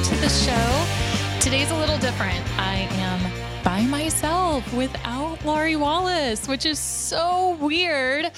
[0.00, 1.40] Welcome to the show.
[1.40, 2.40] Today's a little different.
[2.58, 8.30] I am by myself without Laurie Wallace, which is so weird.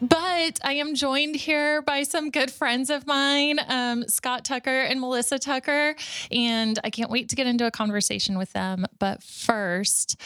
[0.00, 4.98] But I am joined here by some good friends of mine, um, Scott Tucker and
[4.98, 5.94] Melissa Tucker.
[6.30, 8.86] And I can't wait to get into a conversation with them.
[8.98, 10.18] But first,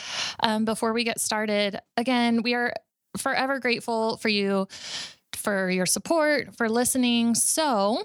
[0.44, 2.72] um, before we get started, again, we are
[3.16, 4.68] forever grateful for you
[5.34, 7.34] for your support, for listening.
[7.34, 8.04] So,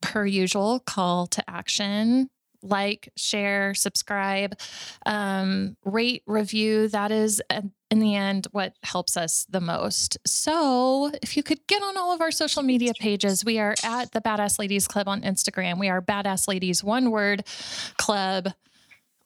[0.00, 2.28] per usual, call to action
[2.62, 4.58] like, share, subscribe,
[5.04, 6.88] um, rate, review.
[6.88, 10.16] That is, uh, in the end, what helps us the most.
[10.26, 14.12] So, if you could get on all of our social media pages, we are at
[14.12, 15.78] the Badass Ladies Club on Instagram.
[15.78, 17.44] We are Badass Ladies One Word
[17.98, 18.48] Club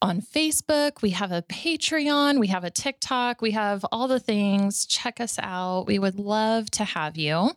[0.02, 1.02] on Facebook.
[1.02, 2.38] We have a Patreon.
[2.38, 3.40] We have a TikTok.
[3.40, 4.86] We have all the things.
[4.86, 5.86] Check us out.
[5.86, 7.50] We would love to have you.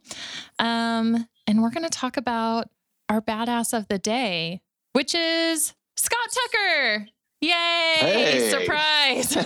[0.58, 2.70] Um, and we're going to talk about
[3.10, 4.62] our badass of the day,
[4.94, 7.08] which is Scott Tucker.
[7.42, 7.96] Yay!
[8.00, 8.50] Hey.
[8.50, 9.36] Surprise.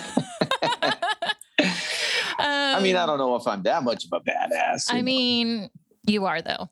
[2.39, 4.87] I mean, I don't know if I'm that much of a badass.
[4.89, 5.03] I know.
[5.03, 5.69] mean,
[6.05, 6.69] you are though.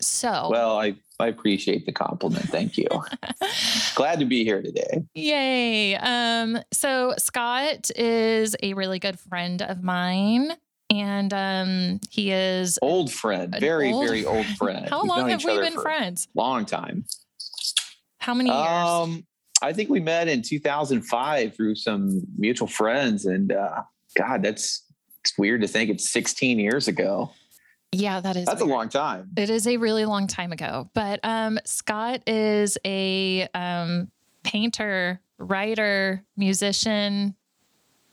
[0.00, 2.48] So, well, I, I appreciate the compliment.
[2.48, 2.88] Thank you.
[3.94, 5.04] Glad to be here today.
[5.14, 5.94] yay.
[5.94, 10.52] Um, so Scott is a really good friend of mine.
[10.92, 14.86] And um, he is Old friend, very, old very old friend.
[14.88, 16.28] How We've long have we been friends?
[16.34, 17.06] Long time.
[18.18, 18.68] How many years?
[18.68, 19.26] Um,
[19.62, 23.82] I think we met in 2005 through some mutual friends, and uh,
[24.18, 24.84] God, that's
[25.24, 27.30] it's weird to think it's 16 years ago.
[27.92, 29.30] yeah, that is That's a long time.
[29.36, 30.90] It is a really long time ago.
[30.94, 34.10] But um, Scott is a um,
[34.42, 37.34] painter, writer, musician,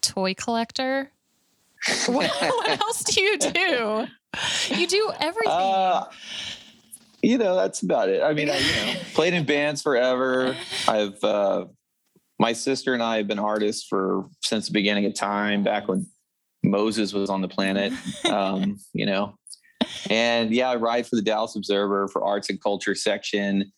[0.01, 1.11] toy collector.
[2.07, 4.07] what, else do you do?
[4.69, 5.51] You do everything.
[5.51, 6.05] Uh,
[7.21, 8.21] you know, that's about it.
[8.21, 10.55] I mean, I you know played in bands forever.
[10.87, 11.65] I've uh,
[12.37, 16.05] my sister and I have been artists for since the beginning of time, back when
[16.63, 17.93] Moses was on the planet.
[18.25, 19.35] Um, you know,
[20.09, 23.71] and yeah, I write for the Dallas Observer for arts and culture section,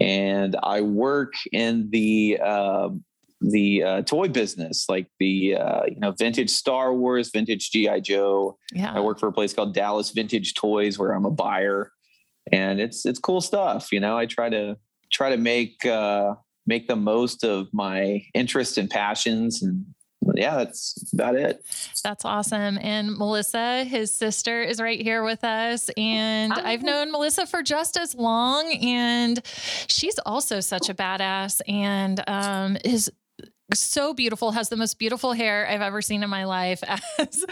[0.00, 2.90] and I work in the uh,
[3.40, 8.58] the uh, toy business, like the uh, you know vintage Star Wars, vintage GI Joe.
[8.72, 8.92] Yeah.
[8.92, 11.92] I work for a place called Dallas Vintage Toys where I'm a buyer
[12.52, 14.16] and it's it's cool stuff, you know.
[14.16, 14.76] I try to
[15.12, 16.34] try to make uh
[16.66, 19.84] make the most of my interests and passions and
[20.34, 21.64] yeah, that's about it.
[22.04, 22.78] That's awesome.
[22.80, 25.90] And Melissa, his sister, is right here with us.
[25.96, 26.72] And Hi.
[26.72, 28.70] I've known Melissa for just as long.
[28.74, 29.40] And
[29.88, 33.10] she's also such a badass and um, is
[33.74, 36.82] so beautiful, has the most beautiful hair I've ever seen in my life.
[37.18, 37.44] As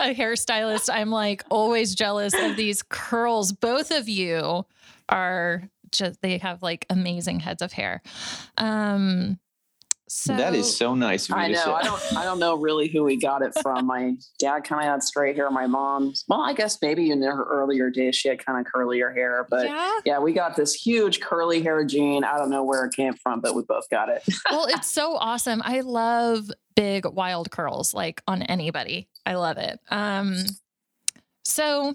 [0.00, 3.52] a hairstylist, I'm like always jealous of these curls.
[3.52, 4.66] Both of you
[5.08, 8.02] are just, they have like amazing heads of hair.
[8.58, 9.38] Um,
[10.06, 11.74] so that is so nice I know.
[11.74, 12.16] I don't.
[12.16, 13.86] I don't know really who we got it from.
[13.86, 15.50] My dad kind of had straight hair.
[15.50, 16.12] My mom.
[16.28, 19.46] Well, I guess maybe in her earlier days she had kind of curlier hair.
[19.48, 19.98] But yeah.
[20.04, 20.18] yeah.
[20.18, 22.22] we got this huge curly hair gene.
[22.22, 24.22] I don't know where it came from, but we both got it.
[24.50, 25.62] well, it's so awesome.
[25.64, 29.08] I love big wild curls like on anybody.
[29.24, 29.80] I love it.
[29.90, 30.44] Um
[31.44, 31.94] so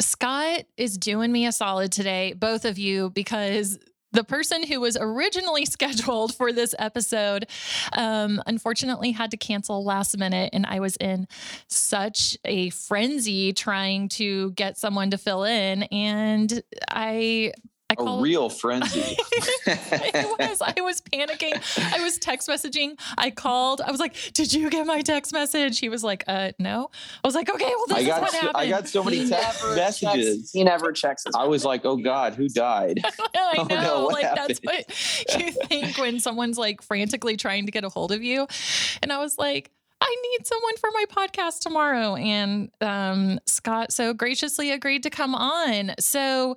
[0.00, 3.78] Scott is doing me a solid today, both of you, because
[4.16, 7.46] the person who was originally scheduled for this episode
[7.92, 11.28] um, unfortunately had to cancel last minute and i was in
[11.68, 17.52] such a frenzy trying to get someone to fill in and i
[17.88, 19.00] i a called real frenzy.
[19.66, 20.60] it was.
[20.60, 21.54] I was panicking.
[21.94, 22.98] I was text messaging.
[23.16, 23.80] I called.
[23.80, 26.90] I was like, "Did you get my text message?" He was like, "Uh, no."
[27.22, 29.28] I was like, "Okay, well, this I is what so, happened." I got so many
[29.28, 30.38] text messages.
[30.40, 31.34] Checks, he never checks his.
[31.36, 33.00] I was like, oh God, who died?
[33.34, 37.72] I Oh, no, what like that's what you think when someone's like frantically trying to
[37.72, 38.46] get a hold of you.
[39.02, 39.70] And I was like,
[40.00, 42.16] I need someone for my podcast tomorrow.
[42.16, 45.92] And um, Scott so graciously agreed to come on.
[45.98, 46.56] So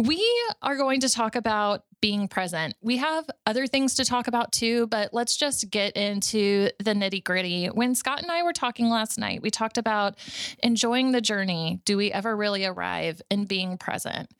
[0.00, 0.26] we
[0.62, 2.74] are going to talk about being present.
[2.80, 7.22] We have other things to talk about too, but let's just get into the nitty
[7.22, 7.66] gritty.
[7.66, 10.16] When Scott and I were talking last night, we talked about
[10.62, 11.80] enjoying the journey.
[11.84, 14.30] Do we ever really arrive and being present?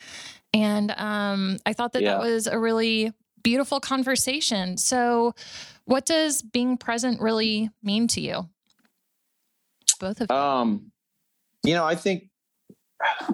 [0.55, 2.15] And um, I thought that Yeah.
[2.15, 3.13] that was a really
[3.43, 4.79] beautiful conversation.
[4.79, 5.35] So,
[5.85, 8.49] what does being present really mean to you?
[9.99, 10.37] Both of you.
[10.37, 10.93] Um,
[11.63, 12.30] you know, I think,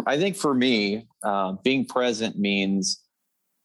[0.06, 3.02] I think for me, uh, being present means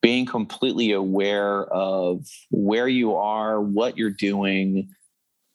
[0.00, 4.88] being completely aware of where you are, what you're doing,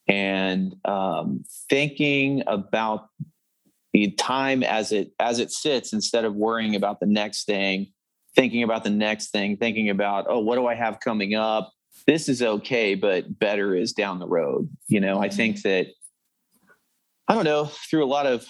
[0.08, 3.10] and um, thinking about
[3.94, 7.88] the time as it as it sits instead of worrying about the next thing
[8.36, 11.72] thinking about the next thing thinking about oh what do i have coming up?
[12.06, 14.70] This is okay but better is down the road.
[14.88, 15.88] You know i think that
[17.28, 18.46] i don't know through a lot of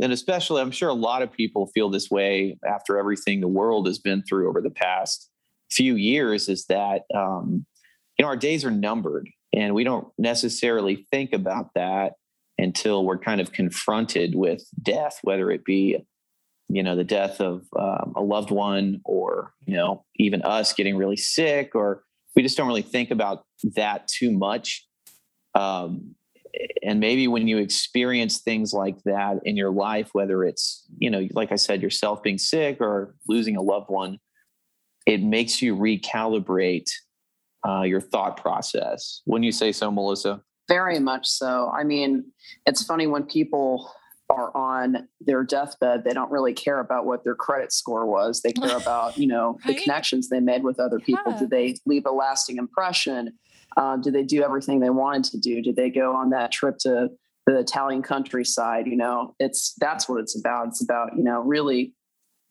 [0.00, 3.86] and especially i'm sure a lot of people feel this way after everything the world
[3.86, 5.30] has been through over the past
[5.70, 7.64] few years is that um,
[8.18, 12.12] you know our days are numbered and we don't necessarily think about that
[12.58, 15.98] until we're kind of confronted with death, whether it be,
[16.68, 20.96] you know, the death of um, a loved one or, you know, even us getting
[20.96, 22.04] really sick, or
[22.34, 23.44] we just don't really think about
[23.74, 24.86] that too much.
[25.54, 26.14] Um,
[26.82, 31.26] and maybe when you experience things like that in your life, whether it's, you know,
[31.32, 34.18] like I said, yourself being sick or losing a loved one,
[35.06, 36.90] it makes you recalibrate
[37.66, 39.22] uh, your thought process.
[39.26, 40.42] Wouldn't you say so, Melissa?
[40.68, 41.70] Very much so.
[41.74, 42.24] I mean,
[42.66, 43.90] it's funny when people
[44.30, 48.40] are on their deathbed, they don't really care about what their credit score was.
[48.40, 49.76] They care about, you know, right?
[49.76, 51.32] the connections they made with other people.
[51.32, 51.38] Yeah.
[51.40, 53.38] Did they leave a lasting impression?
[53.76, 55.62] Uh, did they do everything they wanted to do?
[55.62, 57.08] Did they go on that trip to
[57.46, 58.86] the Italian countryside?
[58.86, 60.68] You know, it's that's what it's about.
[60.68, 61.94] It's about, you know, really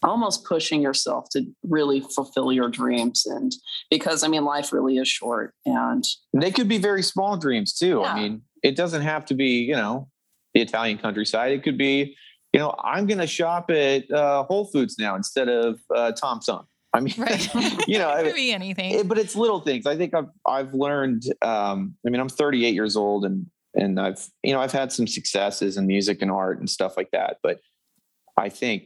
[0.04, 3.54] almost pushing yourself to really fulfill your dreams and
[3.90, 8.00] because i mean life really is short and they could be very small dreams too
[8.02, 8.12] yeah.
[8.12, 10.08] i mean it doesn't have to be you know
[10.54, 12.16] the italian countryside it could be
[12.52, 16.40] you know i'm going to shop at uh, whole foods now instead of uh, Tom
[16.40, 17.54] Thumb i mean right.
[17.88, 20.74] you know it could be anything it, but it's little things i think i've i've
[20.74, 23.46] learned um, i mean i'm 38 years old and
[23.76, 27.10] and i've you know i've had some successes in music and art and stuff like
[27.12, 27.60] that but
[28.38, 28.86] i think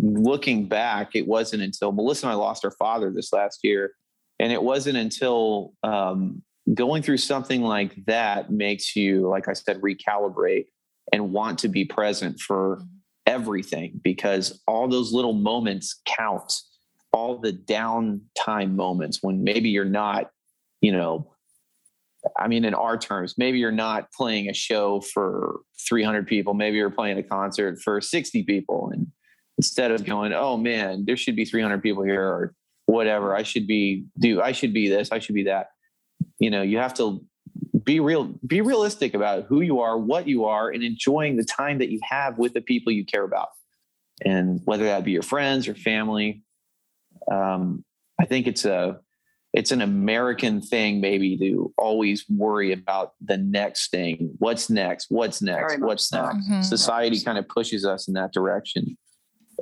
[0.00, 3.92] looking back, it wasn't until Melissa and I lost our father this last year.
[4.38, 6.42] And it wasn't until um,
[6.74, 10.66] going through something like that makes you, like I said, recalibrate
[11.12, 12.84] and want to be present for mm-hmm.
[13.26, 16.52] everything because all those little moments count.
[17.12, 20.30] All the downtime moments when maybe you're not,
[20.80, 21.32] you know,
[22.38, 26.52] I mean, in our terms, maybe you're not playing a show for 300 people.
[26.52, 28.90] Maybe you're playing a concert for 60 people.
[28.92, 29.06] And
[29.56, 32.54] instead of going, oh man, there should be 300 people here or
[32.86, 33.36] whatever.
[33.36, 34.42] I should be do.
[34.42, 35.12] I should be this.
[35.12, 35.68] I should be that.
[36.38, 37.24] You know, you have to
[37.84, 41.78] be real, be realistic about who you are, what you are, and enjoying the time
[41.78, 43.48] that you have with the people you care about,
[44.24, 46.42] and whether that be your friends or family.
[47.30, 47.84] Um,
[48.20, 48.98] I think it's a
[49.54, 54.34] it's an American thing, maybe to always worry about the next thing.
[54.38, 55.06] What's next?
[55.08, 55.80] What's next?
[55.80, 56.36] What's next?
[56.36, 56.62] Mm-hmm.
[56.62, 58.96] Society kind of pushes us in that direction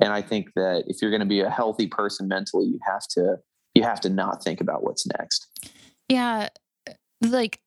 [0.01, 3.05] and i think that if you're going to be a healthy person mentally you have
[3.07, 3.37] to
[3.73, 5.47] you have to not think about what's next
[6.09, 6.49] yeah
[7.21, 7.59] like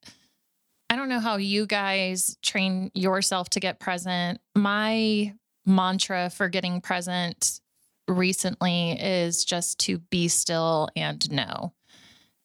[0.89, 5.33] i don't know how you guys train yourself to get present my
[5.65, 7.59] mantra for getting present
[8.07, 11.73] recently is just to be still and know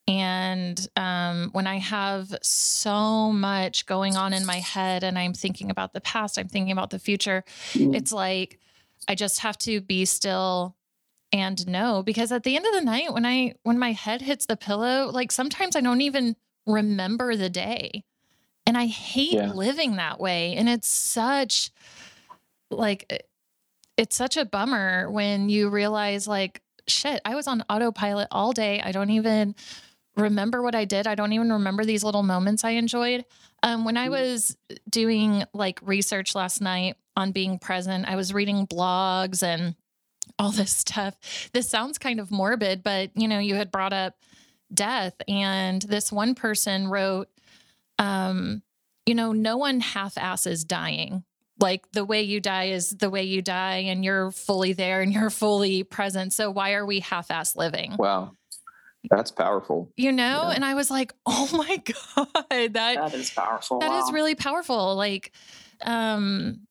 [0.09, 5.71] and um, when I have so much going on in my head and I'm thinking
[5.71, 7.95] about the past, I'm thinking about the future, mm.
[7.95, 8.61] it's like
[9.09, 10.77] I just have to be still
[11.33, 14.47] and know because at the end of the night when I when my head hits
[14.47, 16.37] the pillow, like sometimes I don't even
[16.67, 18.05] remember the day.
[18.69, 19.53] And I hate yeah.
[19.53, 21.71] living that way and it's such
[22.71, 23.25] like
[23.97, 28.81] it's such a bummer when you realize like shit, I was on autopilot all day.
[28.81, 29.55] I don't even
[30.17, 31.07] remember what I did.
[31.07, 33.25] I don't even remember these little moments I enjoyed.
[33.63, 34.13] Um, when I mm.
[34.13, 34.57] was
[34.89, 39.75] doing like research last night on being present, I was reading blogs and
[40.39, 41.17] all this stuff.
[41.53, 44.15] This sounds kind of morbid, but you know, you had brought up
[44.73, 47.29] death, and this one person wrote,
[47.99, 48.63] um,
[49.07, 51.25] you know, no one half asses dying.
[51.59, 55.13] Like the way you die is the way you die, and you're fully there and
[55.13, 56.33] you're fully present.
[56.33, 57.97] So why are we half ass living?
[57.99, 58.33] Wow.
[59.11, 59.93] That's powerful.
[59.97, 60.51] You know, yeah.
[60.51, 63.79] and I was like, "Oh my god, that that is powerful.
[63.79, 64.05] That wow.
[64.05, 65.33] is really powerful." Like
[65.83, 66.67] um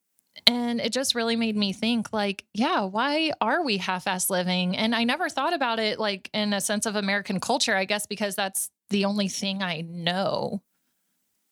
[0.47, 4.75] and it just really made me think like, yeah, why are we half-ass living?
[4.75, 8.05] And I never thought about it like in a sense of American culture, I guess
[8.05, 10.61] because that's the only thing I know.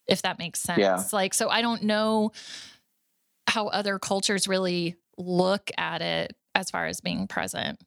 [0.06, 0.80] If that makes sense.
[0.80, 1.02] Yeah.
[1.14, 2.34] Like so I don't know
[3.48, 7.80] how other cultures really look at it as far as being present.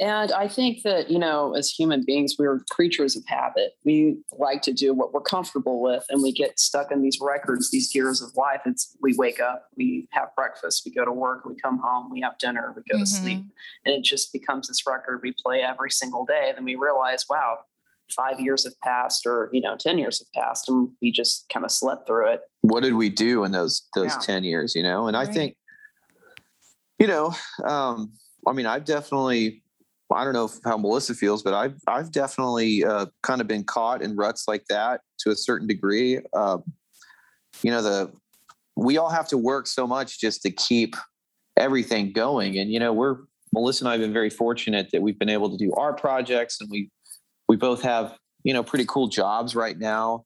[0.00, 3.72] And I think that, you know, as human beings, we're creatures of habit.
[3.84, 7.70] We like to do what we're comfortable with and we get stuck in these records,
[7.70, 8.60] these gears of life.
[8.66, 12.20] It's we wake up, we have breakfast, we go to work, we come home, we
[12.20, 13.04] have dinner, we go mm-hmm.
[13.04, 13.38] to sleep.
[13.38, 13.86] Mm-hmm.
[13.86, 16.52] And it just becomes this record we play every single day.
[16.54, 17.60] Then we realize, wow,
[18.12, 21.64] five years have passed or, you know, 10 years have passed and we just kind
[21.64, 22.40] of slept through it.
[22.62, 24.18] What did we do in those those yeah.
[24.20, 25.06] 10 years, you know?
[25.06, 25.28] And right.
[25.28, 25.56] I think,
[26.98, 28.12] you know, um,
[28.46, 29.62] I mean, I've definitely
[30.14, 34.02] I don't know how Melissa feels, but I've I've definitely uh, kind of been caught
[34.02, 36.20] in ruts like that to a certain degree.
[36.32, 36.58] Uh,
[37.62, 38.12] you know, the
[38.76, 40.96] we all have to work so much just to keep
[41.56, 43.18] everything going, and you know, we're
[43.52, 46.60] Melissa and I have been very fortunate that we've been able to do our projects,
[46.60, 46.90] and we
[47.52, 50.24] we both have you know pretty cool jobs right now.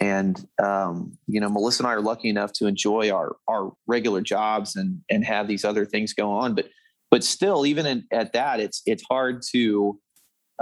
[0.00, 4.20] And um, you know, Melissa and I are lucky enough to enjoy our our regular
[4.20, 6.68] jobs and and have these other things go on, but
[7.10, 9.98] but still, even in, at that, it's it's hard to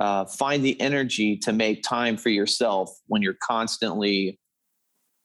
[0.00, 4.38] uh, find the energy to make time for yourself when you're constantly,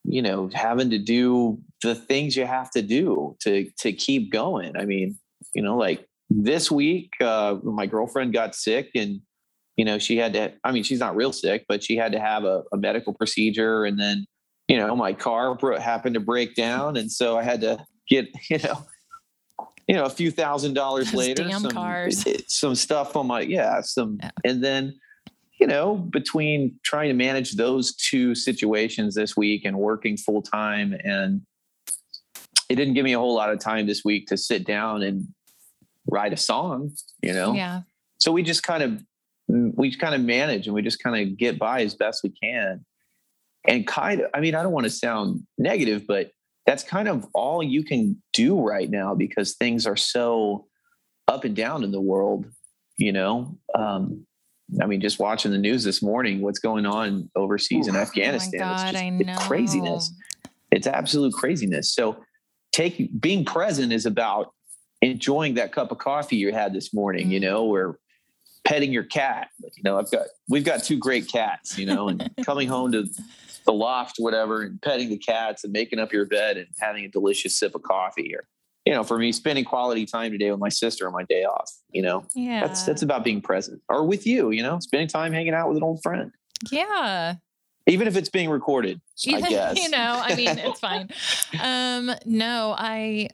[0.03, 4.75] you know, having to do the things you have to do to to keep going.
[4.75, 5.17] I mean,
[5.55, 9.21] you know, like this week, uh, my girlfriend got sick and
[9.77, 12.19] you know she had to i mean she's not real sick but she had to
[12.19, 14.25] have a, a medical procedure and then
[14.67, 18.59] you know my car happened to break down and so i had to get you
[18.59, 18.85] know
[19.87, 22.25] you know, a few thousand dollars Those later, some, cars.
[22.25, 24.31] Eh, some stuff on my, yeah, some, yeah.
[24.45, 24.99] and then,
[25.59, 30.95] you know, between trying to manage those two situations this week and working full time,
[31.03, 31.41] and
[32.69, 35.27] it didn't give me a whole lot of time this week to sit down and
[36.09, 37.53] write a song, you know?
[37.53, 37.81] Yeah.
[38.19, 39.03] So we just kind of,
[39.47, 42.85] we kind of manage and we just kind of get by as best we can.
[43.67, 46.31] And kind of, I mean, I don't want to sound negative, but
[46.65, 50.65] that's kind of all you can do right now because things are so
[51.27, 52.45] up and down in the world
[52.97, 54.25] you know um,
[54.81, 58.65] i mean just watching the news this morning what's going on overseas in afghanistan oh
[58.65, 60.13] God, it's just craziness
[60.71, 62.17] it's absolute craziness so
[62.71, 64.53] take being present is about
[65.01, 67.33] enjoying that cup of coffee you had this morning mm-hmm.
[67.33, 67.99] you know or
[68.65, 72.29] petting your cat you know i've got we've got two great cats you know and
[72.45, 73.05] coming home to
[73.65, 77.07] the loft, whatever, and petting the cats and making up your bed and having a
[77.07, 78.45] delicious sip of coffee or
[78.85, 81.71] you know, for me, spending quality time today with my sister on my day off,
[81.91, 82.67] you know, yeah.
[82.67, 85.77] that's that's about being present or with you, you know, spending time hanging out with
[85.77, 86.33] an old friend.
[86.69, 87.35] Yeah.
[87.87, 89.81] Even if it's being recorded, Even, I guess.
[89.81, 91.09] You know, I mean, it's fine.
[91.61, 93.29] Um, no, I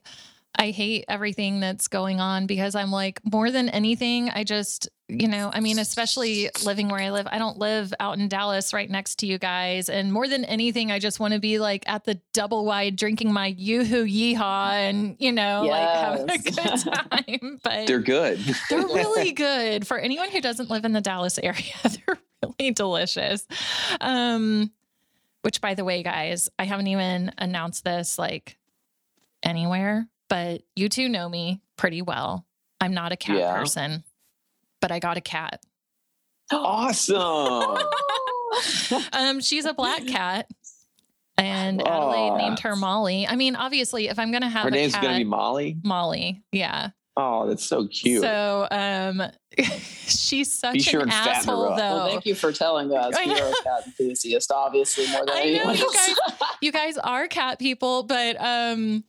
[0.56, 5.28] I hate everything that's going on because I'm like, more than anything, I just, you
[5.28, 8.90] know, I mean, especially living where I live, I don't live out in Dallas right
[8.90, 9.90] next to you guys.
[9.90, 13.32] And more than anything, I just want to be like at the double wide drinking
[13.32, 16.20] my yoo-hoo yeehaw and, you know, yes.
[16.20, 17.60] like having a good time.
[17.64, 18.40] But they're good.
[18.70, 19.88] they're really good.
[19.88, 23.46] For anyone who doesn't live in the Dallas area, they're really delicious.
[24.02, 24.72] Um,
[25.44, 28.58] which by the way, guys, I haven't even announced this like
[29.44, 32.46] anywhere but you two know me pretty well.
[32.80, 33.58] I'm not a cat yeah.
[33.58, 34.04] person,
[34.82, 35.62] but I got a cat.
[36.52, 37.78] Awesome.
[39.14, 40.48] um, she's a black cat.
[41.38, 43.26] And Adelaide named her Molly.
[43.26, 45.78] I mean, obviously, if I'm gonna have her name's cat, gonna be Molly.
[45.84, 46.90] Molly, yeah.
[47.16, 48.22] Oh, that's so cute.
[48.22, 49.22] So, um,
[50.06, 51.76] she's such sure an asshole, though.
[51.76, 53.14] Well, thank you for telling us.
[53.26, 56.16] You're a cat enthusiast, obviously, more than I anyone know, you guys,
[56.62, 59.04] you guys are cat people, but um,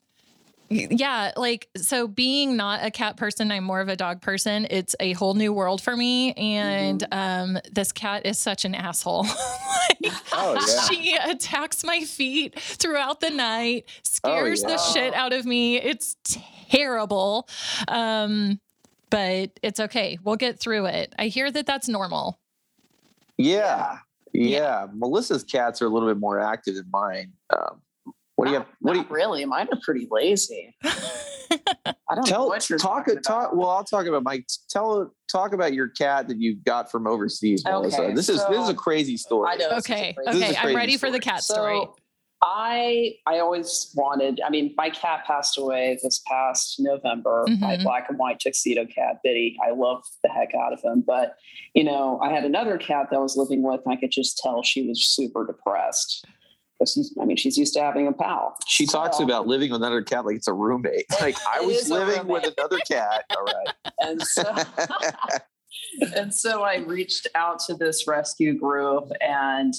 [0.70, 4.68] yeah, like so being not a cat person, I'm more of a dog person.
[4.70, 6.32] It's a whole new world for me.
[6.34, 7.56] And mm-hmm.
[7.56, 9.24] um, this cat is such an asshole.
[9.24, 10.88] like, oh, yeah.
[10.88, 14.76] She attacks my feet throughout the night, scares oh, yeah.
[14.76, 15.76] the shit out of me.
[15.76, 16.16] It's
[16.70, 17.48] terrible.
[17.88, 18.60] Um,
[19.10, 20.18] but it's okay.
[20.22, 21.14] We'll get through it.
[21.18, 22.38] I hear that that's normal.
[23.36, 23.98] Yeah.
[24.32, 24.48] Yeah.
[24.48, 24.86] yeah.
[24.94, 27.32] Melissa's cats are a little bit more active than mine.
[27.50, 27.82] Um,
[28.40, 28.68] what do you have?
[28.80, 29.44] What do you really?
[29.44, 30.74] Mine are pretty lazy.
[30.82, 33.06] I don't tell, know what you're talk.
[33.22, 33.54] Talk.
[33.54, 34.46] Well, I'll talk about Mike.
[34.70, 38.00] Tell talk about your cat that you got from overseas, Melissa.
[38.00, 39.50] Okay, this is this is a crazy story.
[39.52, 39.68] I know.
[39.76, 40.16] Okay.
[40.26, 40.56] Okay.
[40.56, 41.10] I'm ready story.
[41.10, 41.80] for the cat story.
[41.82, 41.96] So,
[42.40, 44.40] I I always wanted.
[44.42, 47.44] I mean, my cat passed away this past November.
[47.46, 47.60] Mm-hmm.
[47.60, 49.58] My black and white tuxedo cat, Biddy.
[49.62, 51.36] I love the heck out of him, but
[51.74, 53.82] you know, I had another cat that I was living with.
[53.84, 56.24] And I could just tell she was super depressed
[56.80, 58.56] because I mean, she's used to having a pal.
[58.66, 61.06] She so, talks about living with another cat like it's a roommate.
[61.20, 63.24] Like I was living with another cat.
[63.36, 63.74] All right.
[64.02, 64.54] And so,
[66.16, 69.74] and so I reached out to this rescue group and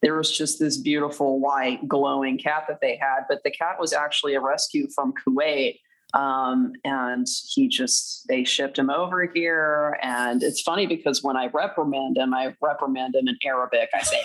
[0.00, 3.92] there was just this beautiful white glowing cat that they had, but the cat was
[3.92, 5.80] actually a rescue from Kuwait
[6.14, 9.98] Um, and he just, they shipped him over here.
[10.00, 13.88] And it's funny because when I reprimand him, I reprimand him in Arabic.
[13.92, 14.22] I say,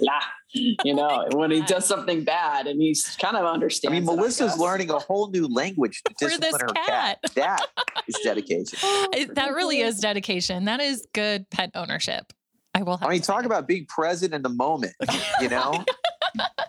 [0.00, 0.20] la, la,
[0.52, 3.96] you know, oh when he does something bad and he's kind of understands.
[3.96, 4.58] I mean, it, Melissa's guess.
[4.58, 7.18] learning a whole new language to For this discipline her cat.
[7.34, 7.66] That
[8.08, 8.78] is dedication.
[9.12, 10.64] It- oh, that really is dedication.
[10.66, 12.32] That is good pet ownership.
[12.74, 12.96] I will.
[12.98, 13.46] Have I mean, talk say.
[13.46, 14.92] about being present in the moment,
[15.40, 15.84] you know?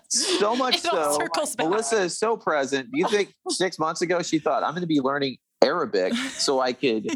[0.09, 1.17] so much so.
[1.19, 1.67] circles back.
[1.67, 2.89] Melissa is so present.
[2.93, 6.73] You think six months ago she thought I'm going to be learning Arabic so I
[6.73, 7.07] could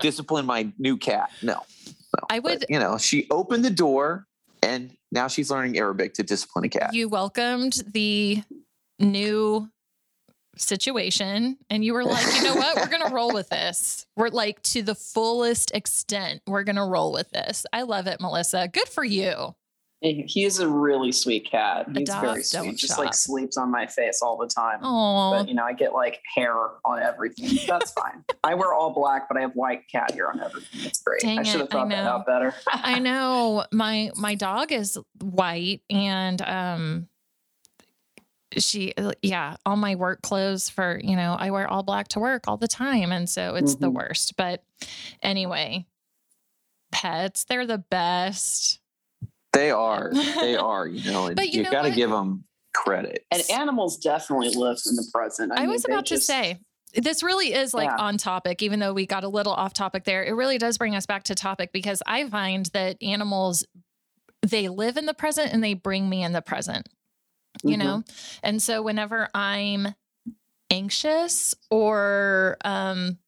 [0.00, 1.30] discipline my new cat?
[1.42, 1.54] No,
[1.86, 2.26] no.
[2.30, 4.26] I would- But, you know, she opened the door
[4.62, 6.94] and now she's learning Arabic to discipline a cat.
[6.94, 8.42] You welcomed the
[8.98, 9.68] new
[10.56, 12.76] situation and you were like, you know what?
[12.76, 14.06] We're going to roll with this.
[14.16, 16.42] We're like to the fullest extent.
[16.46, 17.64] We're going to roll with this.
[17.72, 18.68] I love it, Melissa.
[18.68, 19.54] Good for you.
[20.02, 21.86] He is a really sweet cat.
[21.96, 22.76] He's very sweet.
[22.76, 22.98] Just shop.
[23.04, 24.80] like sleeps on my face all the time.
[24.82, 26.52] Oh, But you know, I get like hair
[26.84, 27.58] on everything.
[27.68, 28.24] That's fine.
[28.44, 30.80] I wear all black, but I have white cat hair on everything.
[30.84, 31.20] It's great.
[31.20, 32.52] Dang I should have thought that out better.
[32.68, 37.08] I know my my dog is white and um
[38.58, 38.92] she
[39.22, 42.58] yeah all my work clothes for you know i wear all black to work all
[42.58, 43.94] the time and so it's the Mhm.
[43.94, 44.62] worst but
[45.22, 45.86] anyway
[46.90, 48.78] pets they're the best
[49.52, 50.12] They are.
[50.40, 51.96] They are, you know, But you you, know got to what?
[51.96, 52.44] give them
[52.74, 53.24] credit.
[53.30, 55.52] And animals definitely live in the present.
[55.52, 56.58] I, mean, was they about to say
[56.94, 57.96] this really is like Yeah.
[57.96, 60.24] on topic, even though we got a little off topic there.
[60.24, 63.64] It really does bring us back to topic because I find that animals
[64.44, 66.88] they live in the present and they bring me in the present.
[67.62, 67.78] You Mhm.
[67.78, 68.02] know?
[68.42, 69.94] And so whenever I'm
[70.70, 73.18] anxious or um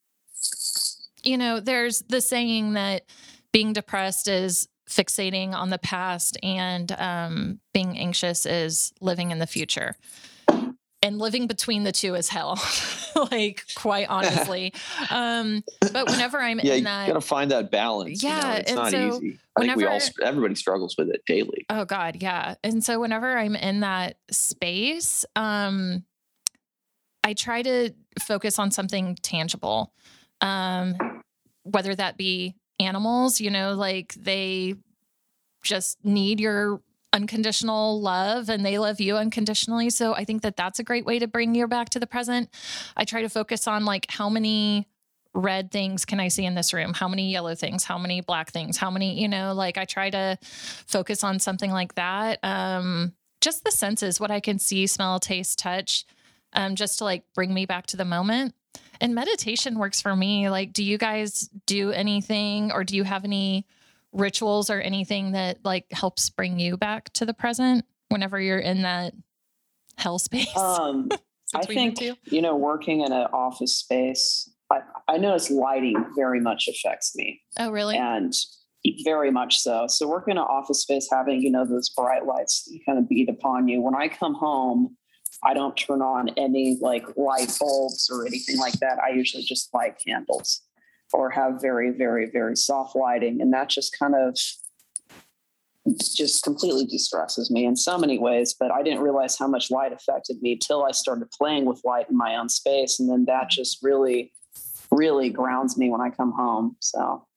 [1.23, 3.03] you know, there's the saying that
[3.51, 9.47] being depressed is fixating on the past and um being anxious is living in the
[9.47, 9.95] future
[11.01, 12.59] and living between the two is hell
[13.31, 14.73] like quite honestly
[15.09, 18.21] um but whenever i'm Yeah, in that, you got to find that balance.
[18.21, 19.39] you know, Yeah, it's not so easy.
[19.57, 21.65] I think we all, everybody struggles with it daily.
[21.69, 26.03] oh god yeah and so whenever i'm in that space um
[27.23, 29.93] i try to focus on something tangible
[30.41, 30.95] um
[31.63, 34.75] whether that be animals you know like they
[35.63, 36.81] just need your
[37.15, 39.89] unconditional love and they love you unconditionally.
[39.89, 42.49] So i think that that's a great way to bring you back to the present.
[42.95, 44.87] I try to focus on like how many
[45.33, 46.93] red things can i see in this room?
[46.93, 47.83] How many yellow things?
[47.83, 48.77] How many black things?
[48.77, 52.39] How many you know like i try to focus on something like that.
[52.43, 56.05] Um just the senses what i can see smell taste touch
[56.55, 58.55] um just to like bring me back to the moment.
[59.01, 60.49] And meditation works for me.
[60.49, 63.67] Like do you guys do anything or do you have any
[64.11, 68.83] rituals or anything that like helps bring you back to the present whenever you're in
[68.83, 69.13] that
[69.97, 70.55] hell space?
[70.55, 71.09] Um,
[71.53, 75.51] I Since we went think you know, working in an office space, I, I notice
[75.51, 77.97] lighting very much affects me, oh really?
[77.97, 78.33] And
[79.03, 79.85] very much so.
[79.87, 83.29] So working in an office space, having you know those bright lights kind of beat
[83.29, 83.81] upon you.
[83.81, 84.97] When I come home,
[85.45, 88.97] I don't turn on any like light bulbs or anything like that.
[88.99, 90.61] I usually just light candles
[91.13, 94.37] or have very, very, very soft lighting, and that just kind of
[96.15, 98.55] just completely distresses me in so many ways.
[98.59, 102.09] But I didn't realize how much light affected me till I started playing with light
[102.09, 102.99] in my own space.
[102.99, 104.33] And then that just really,
[104.91, 106.75] really grounds me when I come home.
[106.79, 107.27] So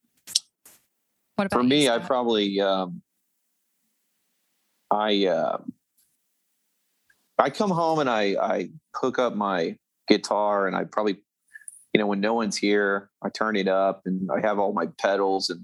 [1.37, 3.03] what about For you, me, I probably, um,
[4.91, 5.59] I, uh,
[7.39, 9.77] I come home and I, I hook up my
[10.09, 11.19] guitar and I probably,
[11.93, 14.87] you know, when no one's here, I turn it up and I have all my
[14.99, 15.61] pedals and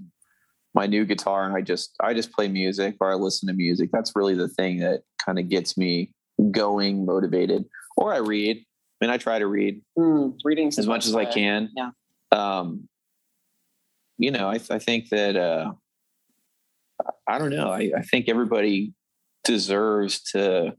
[0.73, 3.89] my new guitar and I just, I just play music or I listen to music.
[3.91, 6.11] That's really the thing that kind of gets me
[6.51, 7.65] going, motivated.
[7.97, 8.57] Or I read.
[8.57, 11.69] I mean, I try to read mm, reading's the as much as I can.
[11.75, 11.89] Yeah.
[12.31, 12.87] Um,
[14.17, 15.73] you know, I, I think that, uh,
[17.27, 17.69] I don't know.
[17.69, 18.93] I, I think everybody
[19.43, 20.75] deserves to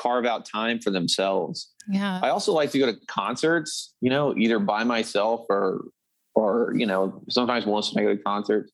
[0.00, 1.72] carve out time for themselves.
[1.90, 5.84] yeah I also like to go to concerts, you know, either by myself or,
[6.34, 8.72] or, you know, sometimes Melissa and I go to concerts.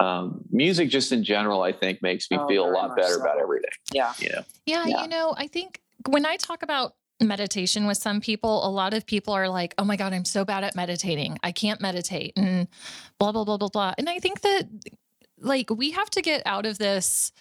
[0.00, 3.20] Um, music just in general, I think makes me Oh, feel a lot better so.
[3.20, 3.70] about everything.
[3.92, 4.12] Yeah.
[4.20, 5.02] You know, Yeah, Yeah.
[5.02, 9.04] you know, I think when I talk about meditation with some people, a lot of
[9.06, 11.36] people are like, oh my God, I'm so bad at meditating.
[11.42, 12.68] I can't meditate and
[13.18, 13.94] blah, blah, blah, blah, blah.
[13.98, 14.68] And I think that
[15.40, 17.32] like we have to get out of this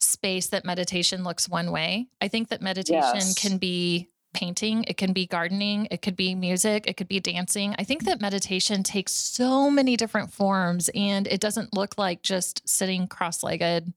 [0.00, 2.08] space that meditation looks one way.
[2.20, 3.34] I think that meditation Yes.
[3.34, 7.74] can be painting, it can be gardening, it could be music, it could be dancing.
[7.78, 12.68] I think that meditation takes so many different forms and it doesn't look like just
[12.68, 13.92] sitting cross legged,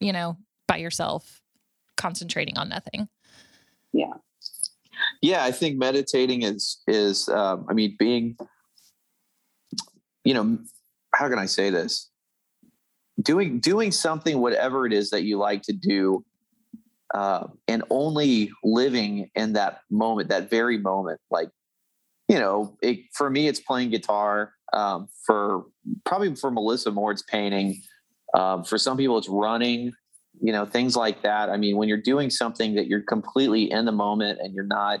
[0.00, 0.36] you know,
[0.68, 1.40] by yourself,
[1.96, 3.08] concentrating on nothing.
[3.92, 4.14] yeah,
[5.22, 8.36] Yeah, I think meditating is is um, I mean being
[10.24, 10.58] you know
[11.14, 12.10] how can I say this
[13.22, 16.24] doing doing something whatever it is that you like to do
[17.14, 21.48] uh, and only living in that moment that very moment like
[22.28, 25.64] you know it, for me it's playing guitar um, for
[26.04, 27.80] probably for Melissa more it's painting.
[28.34, 29.92] Um, for some people it's running
[30.40, 31.50] you know things like that.
[31.50, 35.00] I mean when you're doing something that you're completely in the moment and you're not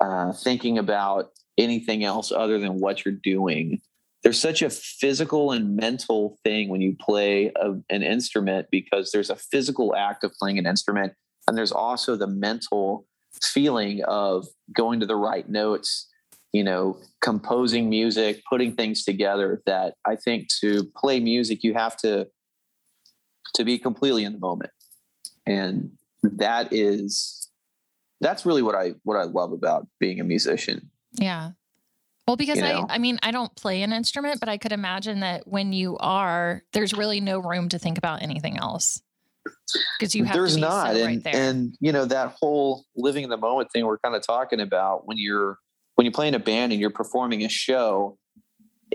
[0.00, 3.80] uh, thinking about anything else other than what you're doing
[4.22, 9.30] there's such a physical and mental thing when you play a, an instrument because there's
[9.30, 11.14] a physical act of playing an instrument
[11.48, 13.06] and there's also the mental
[13.42, 16.08] feeling of going to the right notes
[16.52, 21.96] you know composing music putting things together that i think to play music you have
[21.96, 22.26] to
[23.54, 24.70] to be completely in the moment
[25.46, 25.90] and
[26.22, 27.50] that is
[28.20, 31.52] that's really what i what i love about being a musician Yeah.
[32.30, 32.86] Well, because You I, know?
[32.88, 36.62] I mean, I don't play an instrument, but I could imagine that when you are,
[36.72, 39.02] there's really no room to think about anything else
[39.98, 41.34] because you have there's to be not and, right there.
[41.34, 45.08] and you know that whole living in the moment thing we're kind of talking about
[45.08, 45.58] when you're
[45.96, 48.16] when you play in a band and you're performing a show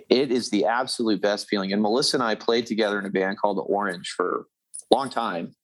[0.10, 3.40] it is the absolute best feeling and melissa and i played together in a band
[3.40, 4.46] called the orange for
[4.92, 5.56] a long time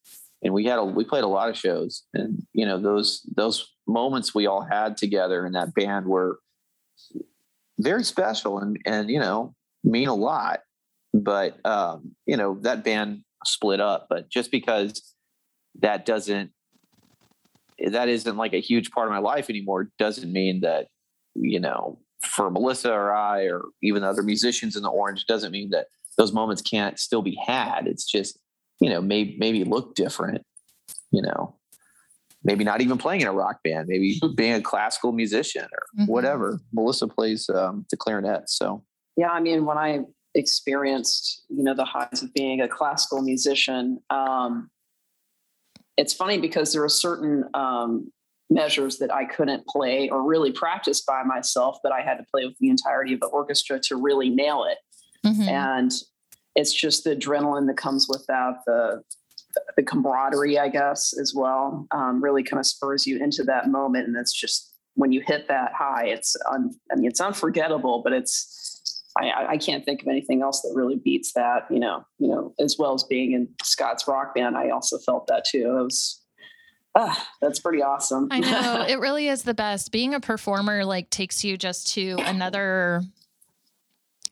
[0.41, 3.71] and we had a we played a lot of shows and you know those those
[3.88, 6.39] moments we all had together in that band were
[7.84, 10.62] very special and and you know mean a lot.
[11.13, 15.15] But um you know that band split up but just because
[15.80, 16.52] that doesn't
[17.88, 20.89] that isn't like a huge part of my life anymore doesn't mean that
[21.34, 25.72] you know for melissa or i or even other musicians in the orange doesn't mean
[25.72, 27.88] that those moments can't still be had.
[27.88, 28.39] It's just
[28.80, 30.41] you know maybe maybe look different
[31.12, 31.56] you know
[32.43, 36.08] maybe not even playing in a rock band maybe being a classical musician or Mhm.
[36.08, 38.84] whatever melissa plays um, the clarinet so
[39.17, 39.99] Yeah, I mean, when I
[40.36, 44.69] experienced, you know, the highs of being a classical musician, um,
[45.97, 48.12] it's funny because there are certain um,
[48.49, 52.45] measures that I couldn't play or really practice by myself, but I had to play
[52.45, 54.77] with the entirety of the orchestra to really nail it.
[55.27, 55.47] Mhm.
[55.47, 55.91] And
[56.56, 59.04] it's just the adrenaline that comes with that, the
[59.76, 64.08] the camaraderie, I guess, as well, um, really kind of spurs you into that moment.
[64.08, 68.14] And it's just when you hit that high, it's un, I mean, it's unforgettable, but
[68.14, 71.68] it's I- I, can't think of anything else that really beats that.
[71.70, 75.28] You know, you know, as well as being in Scott's rock band, I also felt
[75.28, 75.78] that too.
[75.78, 76.22] It was,
[76.96, 78.30] ah, that's pretty awesome.
[78.32, 79.92] I know it really is the best.
[79.92, 83.02] Being a performer like takes you just to another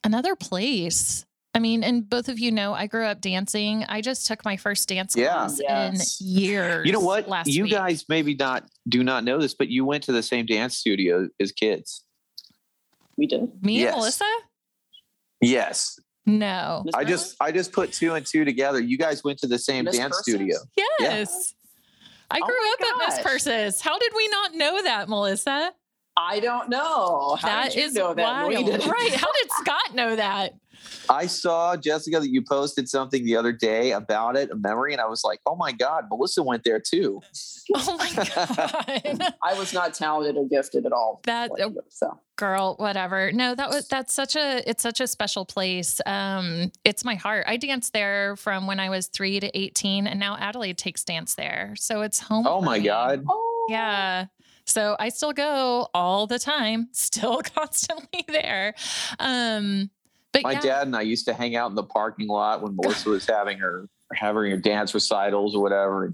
[0.04, 1.26] another place.
[1.56, 3.84] I mean, and both of you know I grew up dancing.
[3.90, 5.30] I just took my first dance Yeah.
[5.34, 6.22] class Yes.
[6.22, 6.86] in years.
[6.86, 7.72] you know what Last you week.
[7.72, 11.28] guys maybe not do not know this but you went to the same dance studio
[11.40, 12.04] as kids
[13.18, 13.50] we did.
[13.64, 13.88] me Yes.
[13.94, 14.26] and Melissa?
[15.42, 16.84] yes No.
[16.86, 17.08] Miss i Marilyn?
[17.18, 19.98] just i just put two and two together you guys went to the same Miss
[19.98, 20.34] dance Persis?
[20.36, 20.58] studio
[21.00, 21.54] Yes.
[22.32, 23.26] I Oh grew my up at Miss gosh.
[23.26, 23.82] Persis.
[23.82, 25.72] How did we not know that, Melissa?
[26.16, 27.36] I don't know.
[27.42, 28.22] How That did you is know that?
[28.24, 28.86] wild.
[28.86, 29.14] Right.
[29.16, 30.54] How did Scott know that?
[31.10, 35.02] I saw jessica that you posted something the other day about it a memory and
[35.02, 37.21] i was like oh my god melissa went there too.
[37.75, 39.36] Oh my God.
[39.43, 41.21] I was not talented or gifted at all.
[41.25, 42.19] That- Like, so.
[42.36, 43.32] girl whatever.
[43.32, 46.02] No that was that's such a it's such a special place.
[46.08, 47.45] Um it's my heart.
[47.47, 51.36] I danced there from when i was 3 to 18 and now adelaide takes dance
[51.36, 51.75] there.
[51.78, 52.86] So it's home oh my me.
[52.86, 53.23] god.
[53.30, 53.67] Oh.
[53.69, 54.25] Yeah.
[54.65, 58.73] So i still go all the time still constantly there.
[59.19, 59.91] Um
[60.32, 60.60] but my yeah.
[60.60, 63.58] dad and i used to hang out in the parking lot when melissa was having
[63.58, 66.13] her having her dance recitals or whatever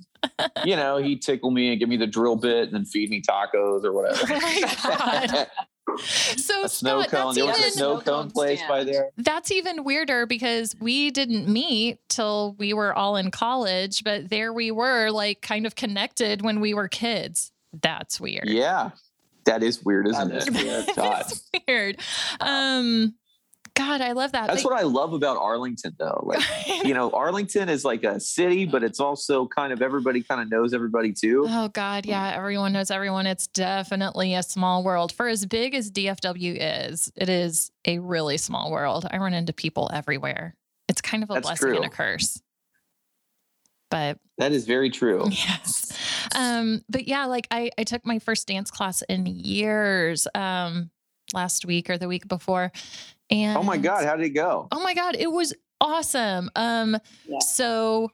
[0.66, 3.22] you know he'd tickle me and give me the drill bit and then feed me
[3.22, 5.46] tacos or whatever
[5.88, 8.32] Oh so a snow Scott, cone that's there was a even- snow Snow cone cone
[8.32, 13.30] place by there That's even weirder because we didn't meet till we were all in
[13.32, 17.52] college, but there we were, like kind of connected when we were kids.
[17.82, 18.48] That's weird.
[18.48, 18.92] Yeah,
[19.46, 20.54] that is weird, isn't That is it?
[20.56, 20.86] weird.
[20.96, 21.26] God.
[21.68, 22.00] Weird.
[22.42, 23.14] Um,
[23.76, 24.48] God, I love that.
[24.48, 26.24] That's what I love about Arlington, though.
[26.26, 26.42] Like,
[26.86, 30.50] you know, Arlington is like a city, but it's also kind of everybody kind of
[30.50, 31.46] knows everybody too.
[31.48, 33.28] Oh God, yeah, everyone knows everyone.
[33.28, 35.12] It's definitely a small world.
[35.12, 39.06] For as big as DFW is, it is a really small world.
[39.12, 40.56] I run into people everywhere.
[40.88, 42.42] It's kind of a That's blessing and a curse.
[43.92, 45.28] But That is very true.
[45.30, 45.92] yes.
[46.34, 50.92] Um, but yeah, like I, I took my first dance class in years um
[51.34, 52.72] last week or the week before.
[53.30, 54.68] And Oh my God, how did it go?
[54.72, 56.50] Oh my God, it was awesome.
[56.56, 57.40] Um, Yeah.
[57.40, 58.12] so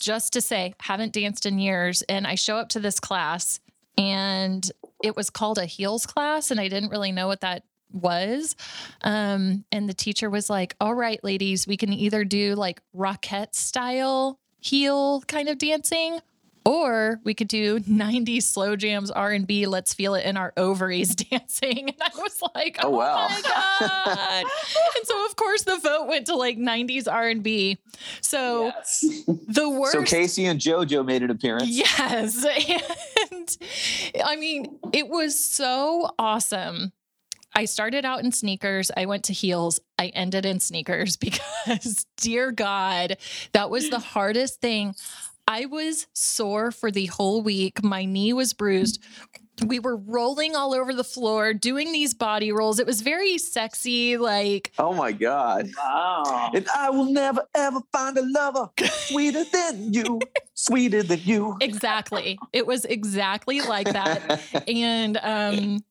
[0.00, 3.60] just to say, haven't danced in years, and I show up to this class
[3.98, 4.70] and
[5.02, 8.54] it was called a heels class, and I didn't really know what that was.
[9.02, 13.54] Um, and the teacher was like, All right, ladies, we can either do like Rockette
[13.54, 16.20] style heel kind of dancing
[16.64, 21.88] or we could do 90s slow jams r&b let's feel it in our ovaries dancing
[21.88, 23.28] and i was like oh, oh wow.
[23.28, 24.44] my god
[24.96, 27.78] and so of course the vote went to like 90s r&b
[28.20, 29.04] so yes.
[29.26, 32.44] the worst so K-Ci and jojo made an appearance yes
[33.32, 33.56] and
[34.24, 36.92] i mean it was so awesome
[37.52, 38.90] I started out in sneakers.
[38.96, 39.80] I went to heels.
[39.98, 43.16] I ended in sneakers because, dear God,
[43.52, 44.94] that was the hardest thing.
[45.50, 47.82] I was sore for the whole week.
[47.82, 49.02] My knee was bruised
[49.66, 52.78] we were rolling all over the floor doing these body rolls.
[52.78, 55.70] It was very sexy, like oh my god!
[55.76, 56.50] Wow!
[56.54, 60.20] And I will never ever find a lover sweeter than you,
[60.54, 61.56] sweeter than you.
[61.60, 62.38] Exactly.
[62.52, 65.84] It was exactly like that, and um,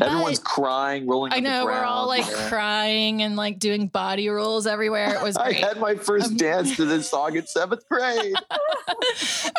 [0.00, 1.32] everyone's but, crying, rolling.
[1.32, 2.48] I know we're all like yeah.
[2.48, 5.14] crying and like doing body rolls everywhere.
[5.14, 5.36] It was.
[5.36, 5.62] Great.
[5.62, 8.34] I had my first um, dance to this song in seventh grade.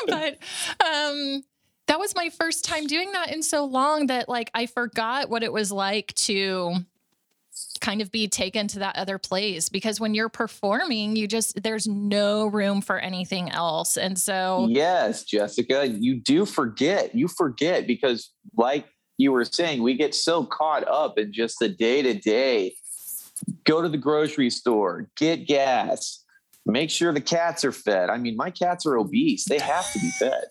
[0.08, 0.38] but
[0.84, 1.43] um
[1.92, 5.44] that was my first time doing that in so long that like I forgot what
[5.44, 6.76] it was like to
[7.82, 11.88] kind of be taken to that other place because when you're performing you just there's
[11.88, 13.98] no room for anything else.
[13.98, 18.86] And so yes jessica you do forget you forget because like
[19.18, 22.74] you were saying we get so caught up in just the day to day
[23.66, 26.21] go to the grocery store get gas
[26.65, 28.10] make sure the cats are fed.
[28.10, 30.43] I mean, my cats are obese; they have to be fed.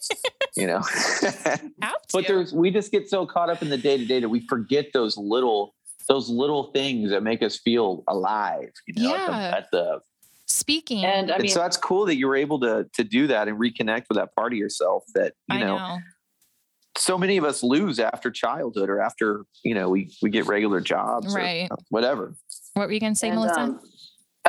[0.57, 0.83] you know,
[2.13, 4.47] but there's we just get so caught up in the day to day that we
[4.47, 5.75] forget those little
[6.09, 8.71] those little things that make us feel alive.
[8.87, 9.23] You know, yeah.
[9.23, 10.01] at, the, at the
[10.47, 13.27] speaking and I mean, and so that's cool that you were able to to do
[13.29, 15.99] that and reconnect with that part of yourself that you know, know,
[16.97, 20.81] so many of us lose after childhood or after you know we we get regular
[20.81, 22.35] jobs right or whatever
[22.75, 23.81] what were you gonna say and, melissa um,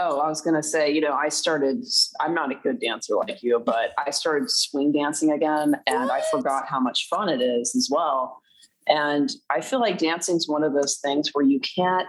[0.04, 1.86] Oh, I was going to say, you know, I started,
[2.20, 6.12] I'm not a good dancer like you, but I started swing dancing again and what?
[6.12, 8.42] I forgot how much fun it is as well.
[8.88, 12.08] And I feel like dancing is one of those things where you can't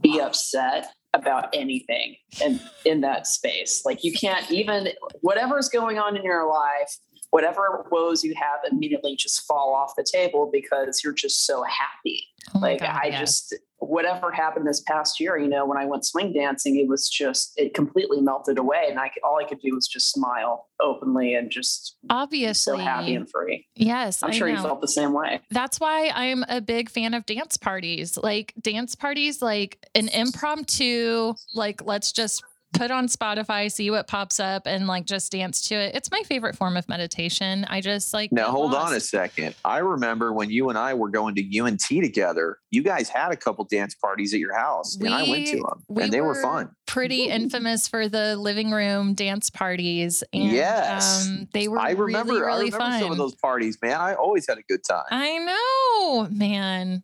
[0.00, 3.82] be upset about anything in, in that space.
[3.84, 4.88] Like you can't even,
[5.20, 6.98] whatever's going on in your life,
[7.30, 12.26] whatever woes you have immediately just fall off the table because you're just so happy.
[12.54, 13.20] Oh like God, I yes.
[13.20, 17.08] just whatever happened this past year, you know, when I went swing dancing, it was
[17.08, 21.34] just it completely melted away, and I all I could do was just smile openly
[21.34, 23.66] and just obviously so happy and free.
[23.74, 25.40] Yes, I'm sure you felt the same way.
[25.50, 31.34] That's why I'm a big fan of dance parties, like dance parties, like an impromptu,
[31.54, 35.74] like let's just put on Spotify, see what pops up, and like just dance to
[35.74, 35.94] it.
[35.94, 37.64] It's my favorite form of meditation.
[37.68, 38.32] I just like.
[38.32, 38.90] Now, hold lost.
[38.90, 39.54] on a second.
[39.64, 43.36] I remember when you and I were going to UNT together, you guys had a
[43.36, 46.28] couple dance parties at your house, we, and I went to them, and they were,
[46.28, 46.70] were fun.
[46.86, 50.22] Pretty infamous for the living room dance parties.
[50.32, 51.26] And, yes.
[51.28, 53.00] Um, they were I remember, really, really I remember fun.
[53.00, 54.00] some of those parties, man.
[54.00, 55.04] I always had a good time.
[55.10, 57.02] I know, man.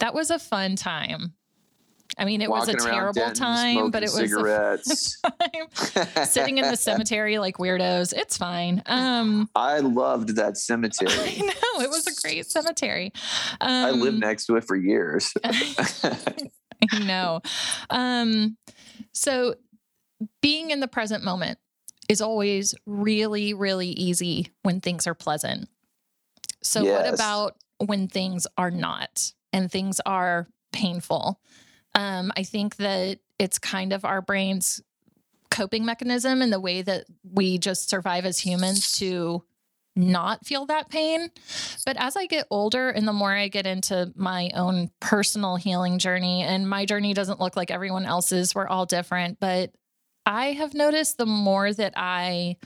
[0.00, 1.34] That was a fun time.
[2.18, 5.20] I mean, it was a terrible time, but it was cigarettes.
[6.24, 8.14] sitting in the cemetery like weirdos.
[8.16, 8.82] It's fine.
[8.86, 11.10] Um, I loved that cemetery.
[11.12, 13.12] I know it was a great cemetery.
[13.60, 15.32] Um, I lived next to it for years.
[15.44, 17.42] I know.
[17.90, 18.56] Um,
[19.12, 19.56] so
[20.40, 21.58] being in the present moment
[22.08, 25.68] is always really, really easy when things are pleasant.
[26.62, 27.02] So, yes.
[27.02, 31.40] what about when things are not and things are painful?
[31.96, 34.82] Um, I think that it's kind of our brain's
[35.50, 39.42] coping mechanism and the way that we just survive as humans to
[39.96, 41.30] not feel that pain.
[41.86, 45.98] But as I get older and the more I get into my own personal healing
[45.98, 49.40] journey, and my journey doesn't look like everyone else's, we're all different.
[49.40, 49.72] But
[50.26, 52.58] I have noticed the more that I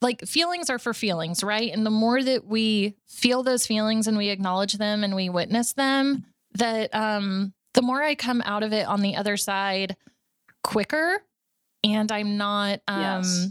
[0.00, 1.72] like feelings are for feelings, right?
[1.72, 5.72] And the more that we feel those feelings and we acknowledge them and we witness
[5.72, 9.96] them, that um, the more I come out of it on the other side
[10.62, 11.22] quicker,
[11.84, 13.48] and I'm not um, yes.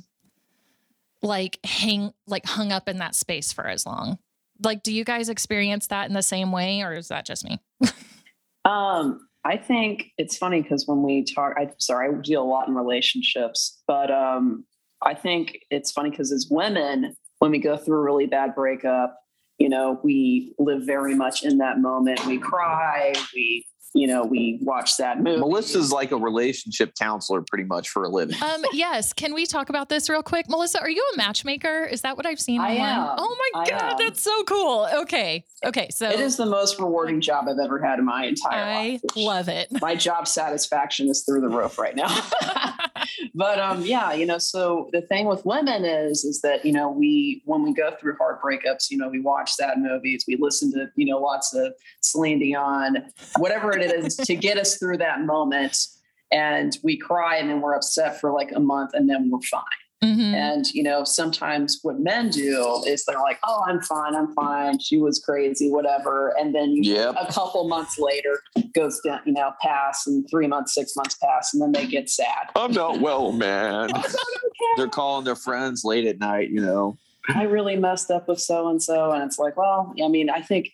[1.22, 4.18] like hang like hung up in that space for as long.
[4.64, 7.60] Like, do you guys experience that in the same way, or is that just me?
[8.66, 12.68] um, I think it's funny because when we talk, I sorry, I deal a lot
[12.68, 14.66] in relationships, but um,
[15.02, 19.18] I think it's funny because as women, when we go through a really bad breakup,
[19.58, 22.26] you know we live very much in that moment.
[22.26, 23.66] We cry we
[23.98, 25.40] you know, we watched that movie.
[25.40, 28.36] Melissa's like a relationship counselor pretty much for a living.
[28.42, 29.12] Um, yes.
[29.14, 30.48] Can we talk about this real quick?
[30.50, 31.84] Melissa, are you a matchmaker?
[31.86, 32.80] Is that what I've seen I online?
[32.82, 33.16] am.
[33.18, 33.98] Oh my I God, am.
[33.98, 34.88] that's so cool.
[35.02, 35.44] Okay.
[35.66, 35.88] Okay.
[35.92, 39.02] So it is the most rewarding job I've ever had in my entire I life.
[39.16, 39.68] which- love it.
[39.82, 42.08] my job satisfaction is through the roof right now.
[43.36, 46.90] but um yeah, you know, so the thing with women is is that, you know,
[46.90, 50.72] we when we go through hard breakups, you know, we watch sad movies, we listen
[50.74, 52.98] to, you know, lots of Celine Dion,
[53.38, 55.88] whatever it is to get us through that moment.
[56.32, 59.64] And we cry and then we're upset for like a month and then we're fine.
[60.04, 60.34] Mhm.
[60.34, 64.78] And, you know, sometimes what men do is they're like, oh, I'm fine, I'm fine.
[64.78, 66.36] She was crazy, whatever.
[66.38, 67.16] And then Yep.
[67.20, 68.40] a couple months later
[68.76, 72.10] goes down, you know, pass and three months, six months pass, and then they get
[72.12, 72.50] sad.
[72.56, 73.90] I'm not well, man.
[74.78, 76.98] They're calling their friends late at night, you know.
[77.34, 79.12] I really messed up with so and so.
[79.12, 80.70] And it's like, well, I mean, I think,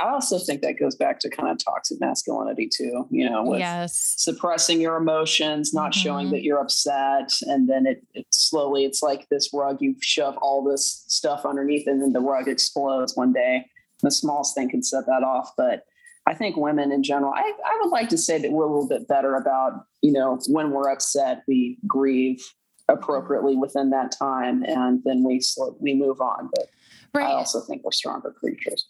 [0.00, 3.60] I also think that goes back to kind of toxic masculinity too, you know, with
[3.60, 4.14] yes.
[4.18, 6.30] suppressing your emotions, not showing Mhm.
[6.32, 7.30] that you're upset.
[7.42, 11.86] And then it, it slowly, it's like this rug, you shove all this stuff underneath
[11.86, 13.66] and then the rug explodes one day.
[14.02, 15.52] The smallest thing can set that off.
[15.56, 15.84] But
[16.26, 18.88] I think women in general, I, I would like to say that we're a little
[18.88, 22.42] bit better about, you know, when we're upset, we grieve
[22.88, 26.50] appropriately within that time and then we slow, we move on.
[26.54, 28.86] But I also think we're stronger creatures.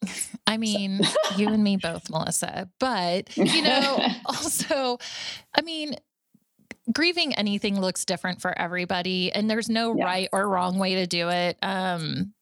[0.47, 1.01] I mean,
[1.37, 2.69] you and me both, Melissa.
[2.81, 4.99] But, you know, also,
[5.55, 5.95] I mean,
[6.93, 10.05] grieving anything looks different for everybody, and there's no Yeah.
[10.05, 11.57] right or wrong way to do it.
[11.63, 12.33] Um,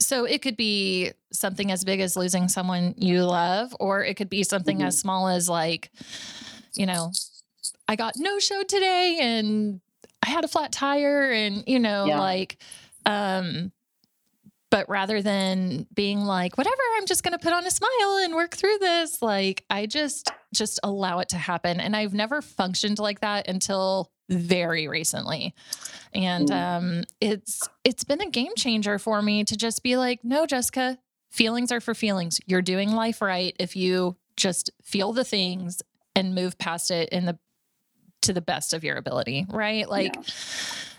[0.00, 4.30] so it could be something as big as losing someone you love, or it could
[4.30, 4.86] be something Mhm.
[4.86, 5.90] as small as like,
[6.74, 7.12] you know,
[7.86, 9.80] I got no show today and
[10.22, 12.20] I had a flat tire and you know, Yeah.
[12.20, 12.58] like
[13.06, 13.72] um
[14.70, 18.34] but rather than being like whatever i'm just going to put on a smile and
[18.34, 21.80] work through this like i just just allow it to happen.
[21.80, 25.54] And i've never functioned like that until very recently.
[26.12, 30.44] And um it's it's been a game changer for me to just be like no
[30.44, 30.98] jessica
[31.30, 32.40] feelings are for feelings.
[32.46, 35.82] You're doing life right if you just feel the things
[36.14, 37.38] and move past it in the
[38.22, 40.22] to the best of your ability right like Yeah.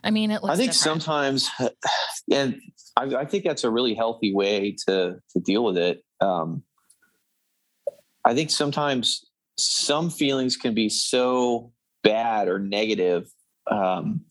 [0.04, 1.02] i mean it looks I think different.
[1.04, 1.50] sometimes,
[2.32, 2.60] and
[2.98, 6.04] I, I think that's a really healthy way to to deal with it.
[6.22, 6.64] Um,
[8.26, 9.26] I think sometimes
[9.58, 11.72] some feelings can be so
[12.04, 13.30] bad or negative.
[13.70, 14.22] Um,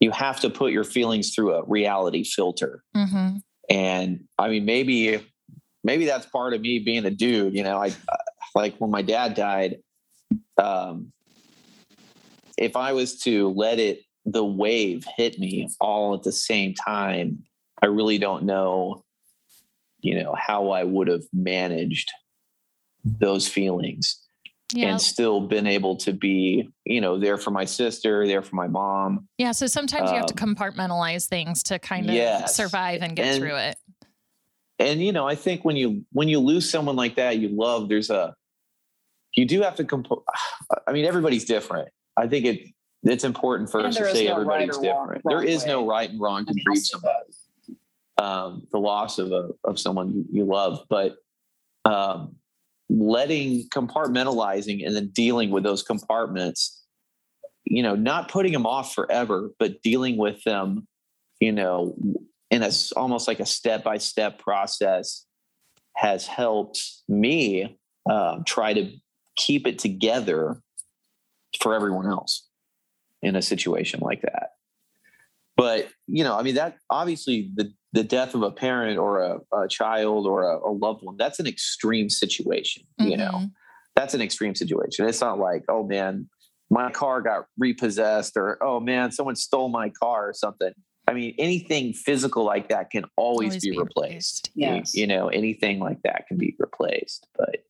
[0.00, 2.82] you have to put your feelings through a reality filter.
[2.96, 3.40] Mhm.
[3.70, 5.20] And I mean, maybe,
[5.84, 7.54] maybe that's part of me being a dude.
[7.54, 7.92] You know, I
[8.54, 9.78] like when my dad died.
[10.62, 11.12] Um,
[12.56, 17.44] if I was to let it, the wave hit me all at the same time,
[17.82, 19.04] I really don't know,
[20.00, 22.10] you know, how I would have managed
[23.04, 24.20] those feelings
[24.74, 28.56] yeah and still been able to be, you know, there for my sister, there for
[28.56, 29.28] my mom.
[29.38, 32.56] Yeah, so sometimes you have to Um, compartmentalize things to kind of yes.
[32.56, 33.76] survive and get And- through it.
[34.78, 37.88] and you know i think when you when you lose someone like that you love
[37.88, 38.34] there's a
[39.34, 40.06] you do have to comp-
[40.86, 42.68] i mean everybody's different i think it
[43.02, 45.22] it's important for And us to say no everybody's wrong- different.
[45.24, 47.32] Wrong there is no right and wrong to grieve somebody
[48.18, 51.16] um the loss of a of someone you- love but
[51.84, 52.34] um
[52.88, 56.84] letting compartmentalizing and then dealing with those compartments
[57.64, 60.86] you know not putting them off forever but dealing with them
[61.40, 61.94] you know
[62.50, 65.26] in a almost like a step by step process
[65.96, 67.76] has helped me
[68.08, 68.92] um, try to
[69.36, 70.62] keep it together
[71.62, 72.46] for everyone else
[73.22, 74.50] in a situation like that.
[75.56, 79.38] But you know, I mean, that obviously the the death of a parent or a,
[79.56, 82.84] a child or a, a loved one that's an extreme situation.
[82.98, 83.52] You know, Mhm.
[83.94, 85.06] that's an extreme situation.
[85.08, 86.28] It's not like, oh man,
[86.70, 90.72] my car got repossessed or oh man, someone stole my car or something.
[91.08, 94.50] I mean, anything physical like that can always, Always be, be replaced.
[94.54, 94.94] You- Yes.
[94.94, 97.28] You, know, anything like that can be replaced.
[97.38, 97.64] But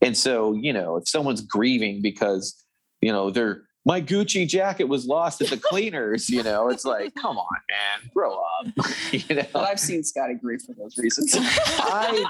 [0.00, 2.54] and so, you know, if someone's grieving because,
[3.02, 7.12] you know, their my Gucci jacket was lost at the cleaners, you know, it's like,
[7.20, 8.66] come on, man, grow up.
[9.12, 9.44] you know.
[9.52, 11.34] But I've seen Scotty grieve for those reasons.
[11.38, 12.24] I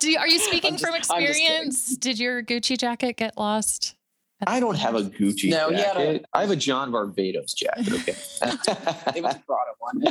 [0.00, 1.28] Do you, are you speaking just- from I'm just kidding.
[1.28, 1.96] experience?
[1.96, 3.94] Did your Gucci jacket get lost?
[4.48, 5.50] I don't have a Gucci jacket.
[5.50, 7.92] No, he had a- I have a John Varvatos jacket.
[7.92, 8.16] Okay.
[9.16, 10.02] it was a Prada one.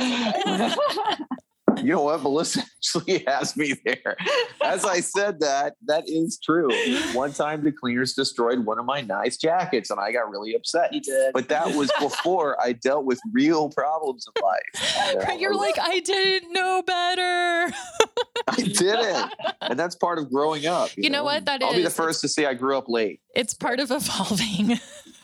[1.78, 2.22] You know what?
[2.22, 4.16] Melissa actually has me there.
[4.62, 6.70] As I said that, that is true.
[7.12, 10.92] One time the cleaners destroyed one of my nice jackets and I got really upset.
[10.92, 11.32] He did.
[11.32, 15.38] But that was before I dealt with real problems in life.
[15.40, 17.74] You're like, I didn't know better.
[18.48, 19.34] I didn't.
[19.60, 20.96] And that's part of growing up.
[20.96, 21.18] You, you know?
[21.18, 21.24] know?
[21.24, 21.44] what?
[21.46, 21.76] That I'll is.
[21.76, 23.20] be the first to say I grew up late.
[23.34, 24.78] It's part of evolving.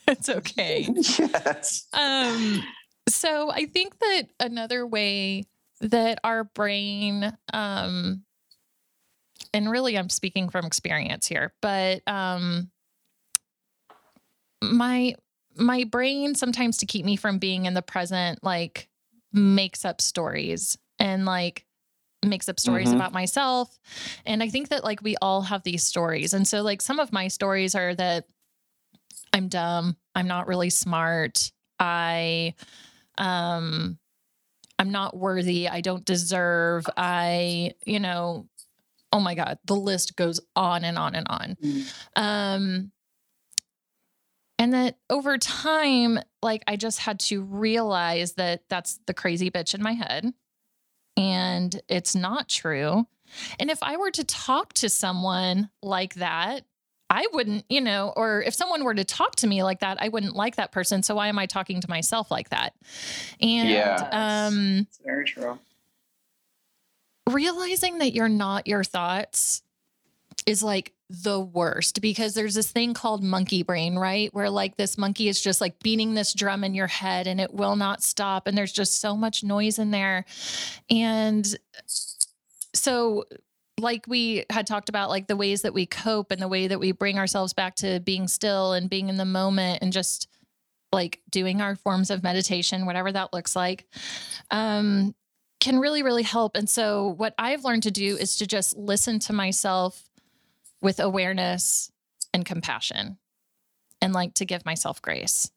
[0.08, 0.88] it's okay.
[0.88, 1.86] Yes.
[1.92, 2.62] Um,
[3.08, 5.44] so I think that another way
[5.80, 8.22] that our brain um
[9.52, 12.70] and really I'm speaking from experience here, but um
[14.62, 15.14] my
[15.56, 18.88] my brain sometimes to keep me from being in the present like
[19.32, 21.64] makes up stories and like
[22.24, 22.96] makes up stories mm-hmm.
[22.96, 23.78] about myself
[24.26, 27.12] and i think that like we all have these stories and so like some of
[27.12, 28.26] my stories are that
[29.32, 32.54] i'm dumb i'm not really smart i
[33.16, 33.98] um
[34.80, 38.48] I'm not worthy, I don't deserve, I, you know,
[39.12, 41.56] oh my God, the list goes on and on and on.
[41.62, 41.94] Mm.
[42.16, 42.92] Um,
[44.58, 49.74] and that over time, like I just had to realize that that's the crazy bitch
[49.74, 50.32] in my head
[51.14, 53.06] and it's not true.
[53.58, 56.64] And if I were to talk to someone like that,
[57.10, 60.08] I wouldn't, you know, or if someone were to talk to me like that, I
[60.08, 61.02] wouldn't like that person.
[61.02, 62.74] So why am I talking to myself like that?
[63.40, 65.58] And yeah, um it's very true.
[67.28, 69.62] Realizing that you're not your thoughts
[70.46, 74.32] is like the worst because there's this thing called monkey brain, right?
[74.32, 77.52] Where like this monkey is just like beating this drum in your head and it
[77.52, 78.46] will not stop.
[78.46, 80.24] And there's just so much noise in there.
[80.88, 81.44] And
[82.72, 83.24] so
[83.80, 86.80] like we had talked about like the ways that we cope and the way that
[86.80, 90.28] we bring ourselves back to being still and being in the moment and just
[90.92, 93.86] like doing our forms of meditation whatever that looks like
[94.50, 95.14] um
[95.60, 96.56] can really really help.
[96.56, 100.08] And so what i've learned to do is to just listen to myself
[100.80, 101.92] with awareness
[102.32, 103.18] and compassion
[104.00, 105.50] and like to give myself grace.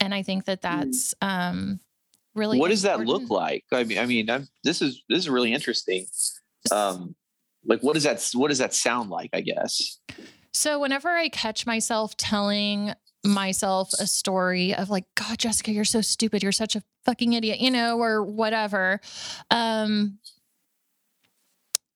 [0.00, 0.78] And i think that hmm.
[0.78, 1.80] that's um
[2.34, 3.64] really what does that look like?
[3.72, 6.06] I mean i mean I'm, this is this is really interesting.
[6.70, 7.14] Um
[7.66, 9.98] like what does that what does that sound like i guess?
[10.52, 12.94] So whenever i catch myself telling
[13.24, 16.42] myself a story of like god jessica you're so stupid.
[16.42, 19.00] You're such a fucking idiot you know or whatever
[19.52, 20.18] um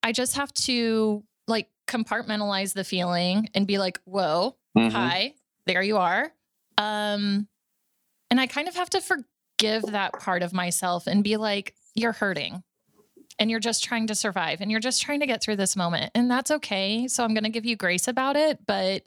[0.04, 4.88] i just have to like compartmentalize the feeling and be like whoa mm-hmm.
[4.88, 5.34] hi
[5.66, 6.32] there you are
[6.78, 7.48] um
[8.30, 12.12] and i kind of have to forgive that part of myself and be like you're
[12.12, 12.62] hurting
[13.40, 16.12] and you're just trying to survive and you're just trying to get through this moment.
[16.14, 17.08] And that's okay.
[17.08, 18.66] So I'm going to give you grace about it.
[18.66, 19.02] But,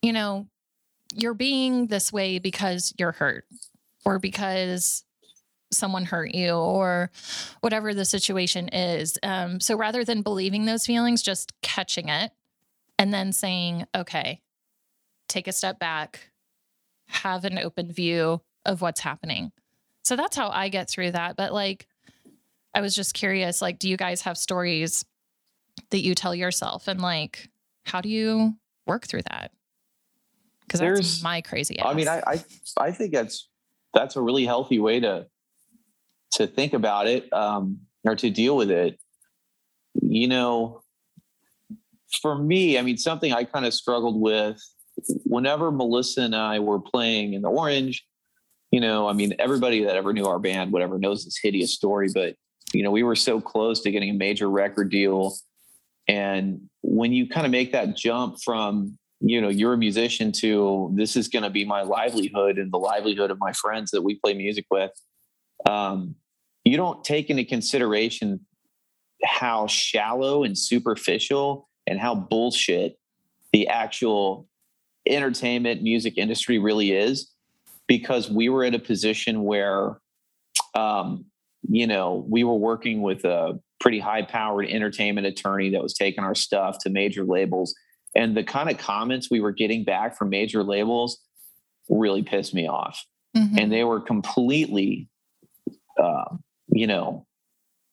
[0.00, 0.46] you know,
[1.14, 3.44] you're being this way because you're hurt
[4.04, 5.04] or because
[5.72, 7.10] someone hurt you or
[7.60, 9.18] whatever the situation is.
[9.24, 12.30] Um, so rather than believing those feelings, just catching it
[12.98, 14.40] and then saying, okay,
[15.28, 16.30] take a step back,
[17.08, 19.50] have an open view of what's happening.
[20.04, 21.36] So that's how I get through that.
[21.36, 21.88] But like,
[22.74, 25.04] I was just curious, like, do you guys have stories
[25.90, 27.48] that you tell yourself and like,
[27.84, 28.54] how do you
[28.86, 29.50] work through that?
[30.66, 31.78] Because that's my crazy.
[31.78, 31.86] Ass.
[31.88, 32.44] I mean, I, I,
[32.76, 33.48] I think that's,
[33.92, 35.26] that's a really healthy way to,
[36.32, 39.00] to think about it, um, or to deal with it.
[40.00, 40.82] You know,
[42.22, 44.62] for me, I mean, something I kind of struggled with
[45.24, 48.06] whenever Melissa and I were playing in the Orange,
[48.70, 52.08] you know, I mean, everybody that ever knew our band, whatever, knows this hideous story,
[52.14, 52.36] but
[52.72, 55.34] you know, we were so close to getting a major record deal.
[56.08, 60.90] And when you kind of make that jump from, you know, you're a musician to
[60.94, 64.14] this is going to be my livelihood and the livelihood of my friends that we
[64.16, 64.92] play music with,
[65.68, 66.14] um,
[66.64, 68.40] you don't take into consideration
[69.24, 72.98] how shallow and superficial and how bullshit
[73.52, 74.46] the actual
[75.06, 77.32] entertainment music industry really is
[77.86, 79.98] because we were at a position where
[80.74, 81.24] um,
[81.68, 86.24] you know, we were working with a pretty high powered entertainment attorney that was taking
[86.24, 87.74] our stuff to major labels.
[88.14, 91.18] And the kind of comments we were getting back from major labels
[91.88, 93.04] really pissed me off.
[93.36, 93.58] Mm-hmm.
[93.58, 95.08] And they were completely,
[96.00, 96.36] uh,
[96.68, 97.26] you know,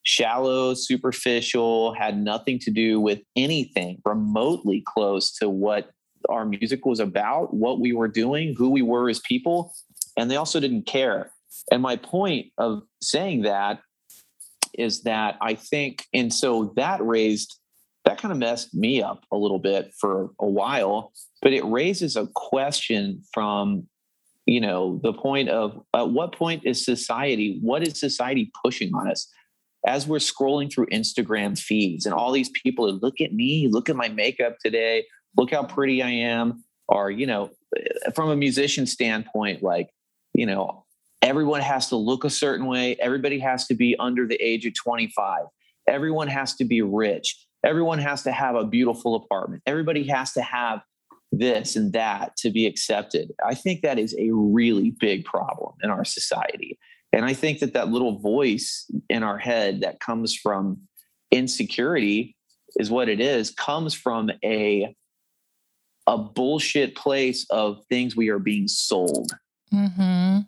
[0.04, 5.92] shallow, superficial, had nothing to do with anything remotely close to what
[6.30, 9.74] our music was about, what we were doing, who we were as people.
[10.18, 11.32] And they also didn't care.
[11.72, 13.80] And my point of saying that
[14.78, 17.60] is that I think, and so that raised,
[18.06, 22.16] that kind of messed me up a little bit for a while, but it raises
[22.16, 23.88] a question from,
[24.46, 29.10] you know, the point of at what point is society, what is society pushing on
[29.10, 29.28] us?
[29.86, 33.90] as we're scrolling through Instagram feeds and all these people are look at me, look
[33.90, 35.06] at my makeup today,
[35.38, 37.52] look how pretty I am, or you know,
[38.14, 39.90] from a musician standpoint, like
[40.34, 40.86] you know,
[41.28, 42.96] everyone has to look a certain way.
[43.02, 45.42] Everybody has to be under the age of 25.
[45.86, 47.46] Everyone has to be rich.
[47.66, 49.62] Everyone has to have a beautiful apartment.
[49.66, 50.80] Everybody has to have
[51.34, 53.34] this and that to be accepted.
[53.46, 56.80] I think that is a really big problem in our society.
[57.12, 60.80] And I think that that little voice in our head that comes from
[61.32, 62.38] insecurity
[62.78, 64.96] is what it is, comes from a
[66.06, 69.34] a bullshit place of things we are being sold.
[69.74, 70.40] Mm-hmm.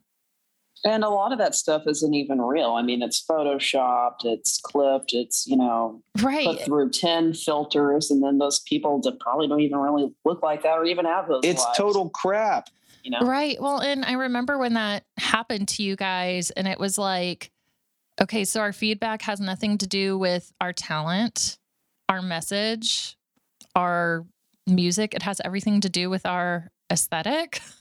[0.86, 2.72] And a lot of that stuff isn't even real.
[2.72, 6.46] I mean, it's photoshopped, it's clipped, it's, you know, right.
[6.46, 8.10] put through 10 filters.
[8.10, 11.28] And then those people that probably don't even really look like that or even have
[11.28, 11.42] those.
[11.44, 12.70] It's lives, total crap.
[13.04, 13.20] You know?
[13.22, 13.62] Right.
[13.62, 17.52] Well, and I remember when that happened to you guys, and it was like,
[18.22, 21.58] okay, so our feedback has nothing to do with our talent,
[22.08, 23.18] our message,
[23.76, 24.26] our
[24.66, 25.14] music.
[25.14, 27.62] It has everything to do with our aesthetic.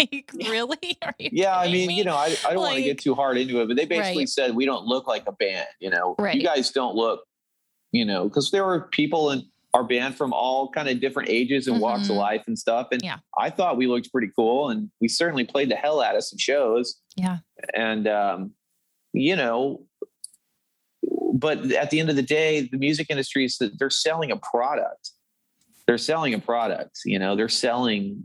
[0.00, 0.98] like, really?
[1.18, 1.94] yeah, I mean, me?
[1.94, 3.84] you know, I, I don't like, want to get too hard into it, but they
[3.84, 4.28] basically right.
[4.28, 5.66] said we don't look like a band.
[5.80, 6.34] You know, right.
[6.34, 7.24] you guys don't look,
[7.92, 9.44] you know, because there were people in
[9.74, 11.82] our band from all kind of different ages and mm-hmm.
[11.82, 12.88] walks of life and stuff.
[12.90, 13.18] And yeah.
[13.38, 16.38] I thought we looked pretty cool, and we certainly played the hell out of some
[16.38, 16.96] shows.
[17.16, 17.38] Yeah,
[17.74, 18.52] and um,
[19.12, 19.82] you know,
[21.34, 24.36] but at the end of the day, the music industry is that they're selling a
[24.36, 25.10] product.
[25.86, 27.00] They're selling a product.
[27.04, 28.24] You know, they're selling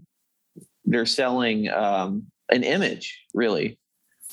[0.86, 3.79] they're selling um, an image, really.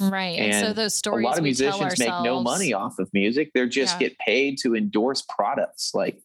[0.01, 0.39] Right.
[0.39, 3.51] And, and, so those stories, a lot of musicians make no money off of music.
[3.55, 4.09] They're just yeah.
[4.09, 5.93] get paid to endorse products.
[5.95, 6.21] Like,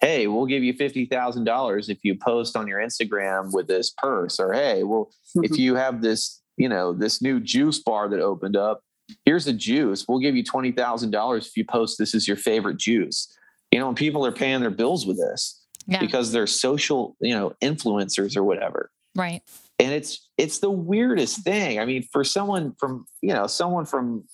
[0.00, 3.92] hey, we'll give you fifty thousand dollars if you post on your Instagram with this
[3.98, 5.44] purse, or hey, well, mm-hmm.
[5.44, 8.82] if you have this, you know, this new juice bar that opened up,
[9.24, 10.06] here's a juice.
[10.08, 13.34] We'll give you twenty thousand dollars if you post this is your favorite juice.
[13.72, 16.00] You know, and people are paying their bills with this yeah.
[16.00, 18.90] because they're social, you know, influencers or whatever.
[19.14, 19.42] Right
[19.78, 21.78] and it's it's the weirdest thing.
[21.78, 24.24] I mean for someone from you know someone from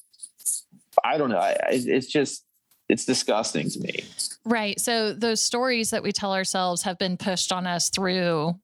[1.04, 2.44] i don't know I, it's just
[2.88, 4.04] it's disgusting to me.
[4.44, 4.78] Right.
[4.78, 8.54] So those stories that we tell ourselves have been pushed on us through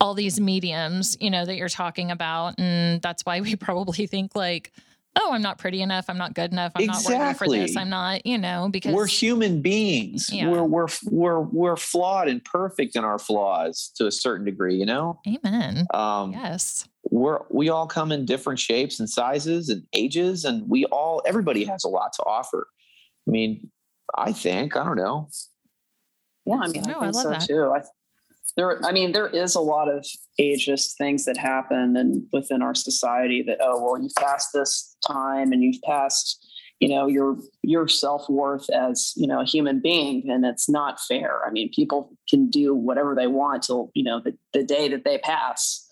[0.00, 4.36] all these mediums you know that you're talking about and that's why we probably think
[4.36, 4.72] like
[5.18, 6.06] oh, I'm not pretty enough.
[6.08, 6.72] I'm not good enough.
[6.74, 7.14] I'm exactly.
[7.14, 7.76] not worthy for this.
[7.76, 10.30] I'm not, you know, because we're human beings.
[10.32, 10.48] Yeah.
[10.48, 14.86] We're we're we're we're flawed and perfect in our flaws to a certain degree, you
[14.86, 15.20] know?
[15.26, 15.86] Amen.
[15.92, 16.88] Um yes.
[17.10, 21.64] We're we all come in different shapes and sizes and ages, and we all everybody
[21.64, 22.68] has a lot to offer.
[23.26, 23.70] I mean,
[24.16, 25.28] I think, I don't know.
[26.44, 27.40] Yeah, I mean, no, I think I so that.
[27.42, 27.72] too.
[27.74, 27.82] I
[28.58, 30.04] there i mean there is a lot of
[30.38, 35.52] ageist things that happen and within our society that oh well you've passed this time
[35.52, 36.44] and you've passed
[36.80, 41.40] you know your your self-worth as you know a human being and it's not fair.
[41.46, 45.04] I mean people can do whatever they want till you know the, the day that
[45.04, 45.84] they pass.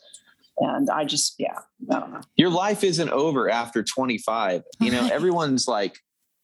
[0.59, 1.59] And i just yeah
[1.91, 2.21] i don't know.
[2.37, 5.99] Your life isn't over after 25 you know everyone's like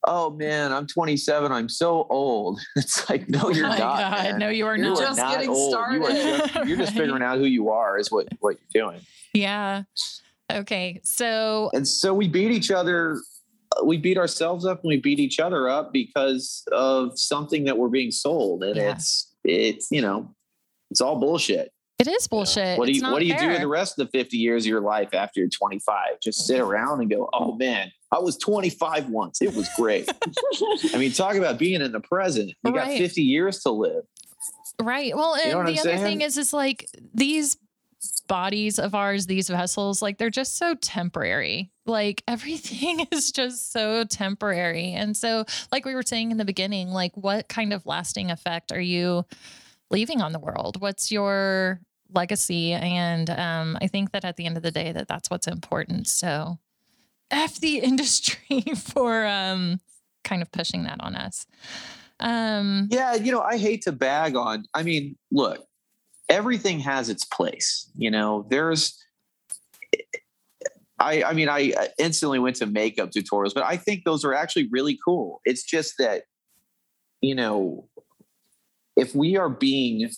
[0.05, 1.53] oh man, I'm 27.
[1.53, 2.61] I'm so old.
[2.77, 3.79] It's like, no, oh you're oh not.
[3.79, 4.99] God, no, you are you not.
[4.99, 5.73] Are just not getting old.
[5.73, 5.97] started.
[5.97, 6.11] You are
[6.49, 9.01] just, you're just figuring out who you are is what, what you're doing.
[9.33, 9.83] Yeah.
[10.51, 11.01] Okay.
[11.05, 13.19] So, and so we beat each other.
[13.77, 17.79] Uh, we beat ourselves up and we beat each other up because of something that
[17.79, 18.63] we're being sold.
[18.65, 18.93] And Yeah.
[18.93, 20.35] it's, it's, you know,
[20.91, 21.73] it's all bullshit.
[22.07, 22.79] It is bullshit.
[22.79, 23.51] What do It's you What do you do fair.
[23.51, 26.21] with the rest of the 50 years of your life after you're 25?
[26.23, 29.41] Just sit around and go, "Oh man, I was 25 once.
[29.43, 30.09] It was great."
[30.95, 32.53] I mean, talk about being in the present.
[32.65, 34.05] You got 50 years to live.
[34.81, 35.15] Right.
[35.17, 36.03] Well, and know the I'm other saying?
[36.03, 37.57] thing is, is like these
[38.27, 41.71] bodies of ours, these vessels, like they're just so temporary.
[41.87, 44.93] Like everything is just so temporary.
[44.93, 48.73] And so, like we were saying in the beginning, like what kind of lasting effect
[48.73, 49.25] are you
[49.91, 50.81] leaving on the world?
[50.81, 51.81] What's your
[52.15, 52.73] legacy?
[52.73, 56.07] And um, I think that at the end of the day, that that's what's important.
[56.09, 56.59] So,
[57.31, 59.81] F the industry for um,
[60.25, 61.47] kind of pushing that on us.
[62.21, 64.65] Um, Yeah, you know, I hate to bag on.
[64.75, 65.65] I mean, look,
[66.29, 67.91] everything has its place.
[67.97, 68.99] You know, there's.
[70.99, 74.69] I, I mean, I instantly went to makeup tutorials, but I think those are actually
[74.71, 75.41] really cool.
[75.45, 76.23] It's just that,
[77.21, 77.89] you know,
[78.97, 80.09] if we are being,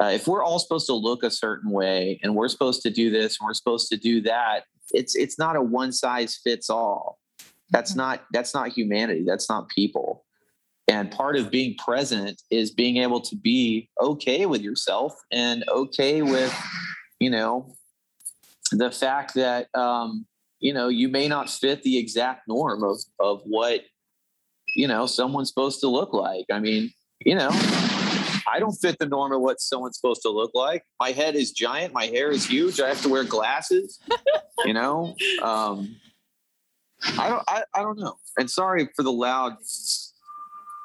[0.00, 3.10] uh, if we're all supposed to look a certain way, and we're supposed to do
[3.10, 7.18] this, and we're supposed to do that, it's it's not a one size fits all.
[7.70, 7.96] That's Mhm.
[7.96, 9.24] not that's not humanity.
[9.26, 10.24] That's not people.
[10.88, 16.22] And part of being present is being able to be okay with yourself and okay
[16.22, 16.52] with,
[17.20, 17.74] you know,
[18.72, 20.26] the fact that um,
[20.58, 23.82] you know you may not fit the exact norm of of what
[24.74, 26.46] you know someone's supposed to look like.
[26.50, 26.90] I mean,
[27.24, 27.50] you know,
[28.46, 30.84] I don't fit the norm of what someone's supposed to look like.
[31.00, 31.92] My head is giant.
[31.92, 32.80] My hair is huge.
[32.80, 33.98] I have to wear glasses.
[34.64, 35.96] you know, um,
[37.18, 37.42] I don't.
[37.48, 38.16] I, I don't know.
[38.38, 39.56] And sorry for the loud.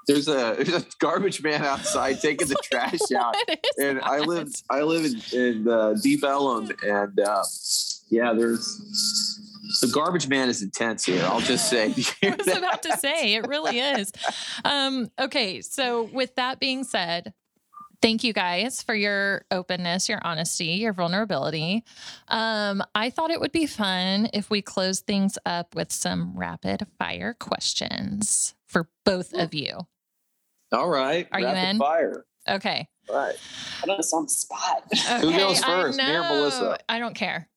[0.08, 3.36] There's a, there's a garbage man outside taking the trash out,
[3.78, 7.44] and I live I live in, in uh, Deep Ellum, and uh,
[8.10, 9.38] yeah, there's
[9.82, 11.24] the garbage man is intense here.
[11.26, 11.94] I'll just say.
[12.24, 14.12] I was about to say it really is.
[14.64, 17.34] Um, okay, so with that being said,
[18.02, 21.84] thank you guys for your openness, your honesty, your vulnerability.
[22.28, 26.86] Um, I thought it would be fun if we close things up with some rapid
[27.00, 29.88] fire questions for both of you.
[30.72, 31.28] All right.
[31.32, 31.78] Are rapid you in?
[31.80, 32.26] Fire.
[32.50, 32.88] Okay.
[33.10, 33.36] All right.
[33.84, 34.84] I know this on the spot.
[34.94, 35.98] Okay, Who goes first?
[35.98, 36.78] Me or Melissa?
[36.90, 37.50] I don't care.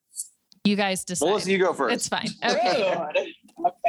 [0.64, 1.26] You guys decide.
[1.26, 1.94] Melissa, you go first.
[1.94, 2.28] It's fine.
[2.44, 2.94] Okay.
[2.94, 3.34] okay.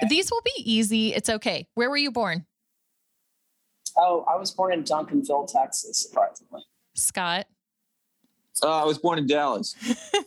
[0.10, 1.14] These will be easy.
[1.14, 1.68] It's okay.
[1.76, 2.46] Where were you born?
[3.98, 6.62] Oh, I was born in Duncanville, Texas, surprisingly.
[6.96, 7.48] Scott?
[8.64, 9.76] Uh, I was born in Dallas.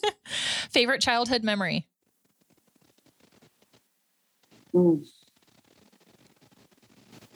[0.71, 1.87] Favorite childhood memory?
[4.75, 5.05] Mm.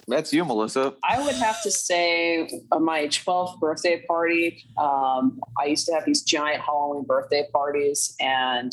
[0.08, 0.94] That's you, Melissa.
[1.04, 4.64] I would have to say uh, my 12th birthday party.
[4.78, 8.72] Um, I used to have these giant Halloween birthday parties, and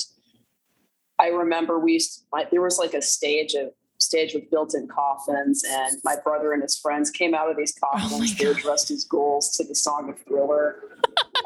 [1.19, 4.87] I remember we used to, like, there was like a stage of stage with built-in
[4.87, 8.33] coffins, and my brother and his friends came out of these oh coffins.
[8.33, 10.83] Oh they were dressed as ghouls to the song of Thriller,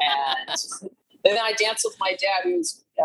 [0.00, 0.90] and
[1.24, 3.04] then I danced with my dad, who was uh,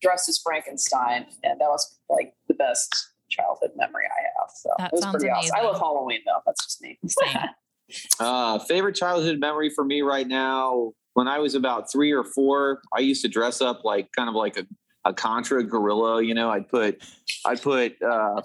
[0.00, 4.50] dressed as Frankenstein, and that was like the best childhood memory I have.
[4.54, 5.52] So that it was pretty amazing.
[5.52, 5.56] awesome.
[5.56, 6.40] I love Halloween though.
[6.46, 6.98] That's just me.
[8.20, 10.92] uh, favorite childhood memory for me right now.
[11.14, 14.34] When I was about three or four, I used to dress up like kind of
[14.34, 14.66] like a
[15.06, 16.22] a Contra guerrilla.
[16.22, 17.02] You know, I'd put,
[17.44, 18.42] I'd put, uh,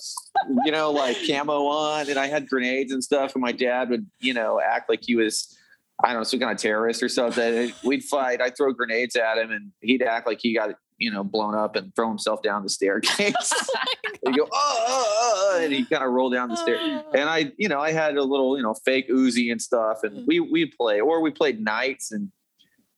[0.64, 3.34] you know, like camo on, and I had grenades and stuff.
[3.36, 5.58] And my dad would, you know, act like he was,
[6.04, 7.74] I don't know, some kind of terrorist or something.
[7.84, 8.42] We'd fight.
[8.42, 11.76] I'd throw grenades at him, and he'd act like he got, you know, blown up
[11.76, 13.34] and throw himself down the staircase.
[13.76, 13.86] oh
[14.26, 16.80] he'd go, oh, oh, oh, and he kind of roll down the stairs.
[16.82, 17.12] Oh.
[17.14, 20.20] And I, you know, I had a little, you know, fake Uzi and stuff, and
[20.20, 20.28] mm.
[20.28, 22.32] we we play, or we played knights and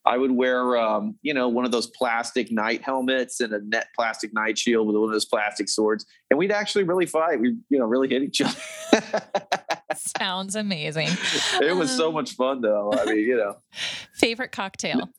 [0.06, 3.88] I would wear, um, you know, one of those plastic knight helmets and a net
[3.96, 7.40] plastic knight shield with one of those plastic swords, and we'd actually really fight.
[7.40, 8.60] We, you know, really hit each other.
[10.18, 11.08] Sounds amazing.
[11.62, 12.92] It was so um, much fun, though.
[12.94, 13.58] I mean, you know.
[14.16, 15.10] Favorite cocktail.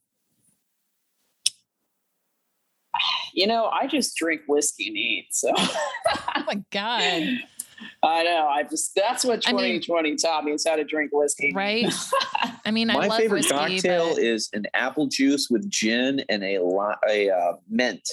[3.32, 5.28] You know, I just drink whiskey neat.
[5.32, 5.52] So.
[5.56, 7.40] oh my god.
[8.02, 8.48] I know.
[8.48, 11.52] I just that's what 2020 I mean, taught me is how to drink whiskey.
[11.54, 11.92] Right.
[12.64, 14.22] I mean, my I favorite whiskey, cocktail but...
[14.22, 18.08] is an apple juice with gin and a lot a uh, mint,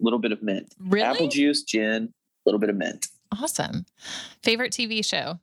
[0.00, 0.74] a little bit of mint.
[0.78, 1.04] Really?
[1.04, 3.08] Apple juice, gin, a little bit of mint.
[3.32, 3.86] Awesome.
[4.42, 5.38] Favorite TV show.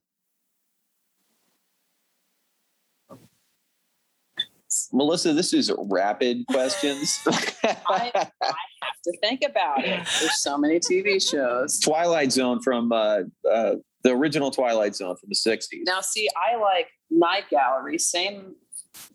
[4.94, 7.20] Melissa, this is rapid questions.
[7.26, 10.08] I, I, have to think about it.
[10.20, 11.80] There's so many TV shows.
[11.80, 15.84] Twilight Zone from uh, uh, the original Twilight Zone from the 60s.
[15.86, 17.98] Now, see, I like Night Gallery.
[17.98, 18.56] Same,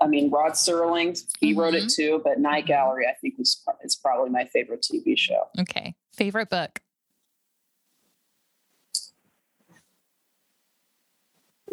[0.01, 1.61] I mean, Rod Serling, he mm-hmm.
[1.61, 2.03] wrote it mm-hmm.
[2.03, 5.49] too, but Night Gallery, I think, was is probably my favorite TV show.
[5.61, 5.95] Okay.
[6.15, 6.81] Favorite book?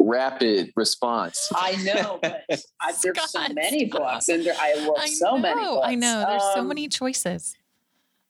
[0.04, 1.52] Rapid response.
[1.56, 2.44] I know, but
[2.82, 5.62] I, there's so many books, and there, I love I so know, many.
[5.62, 5.88] Books.
[5.88, 7.56] I know there's um, so many choices.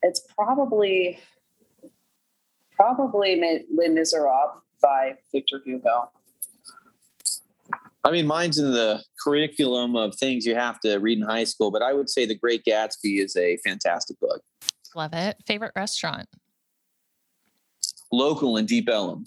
[0.02, 1.20] It's probably
[2.76, 3.40] probably
[3.72, 6.10] Les Miserables by Victor Hugo.
[8.04, 11.72] I mean, mine's in the curriculum of things you have to read in high school,
[11.72, 14.42] but I would say The Great Gatsby is a fantastic book.
[14.94, 15.38] Love it.
[15.48, 16.28] Favorite restaurant?
[18.12, 19.24] Local in Deep Ellum.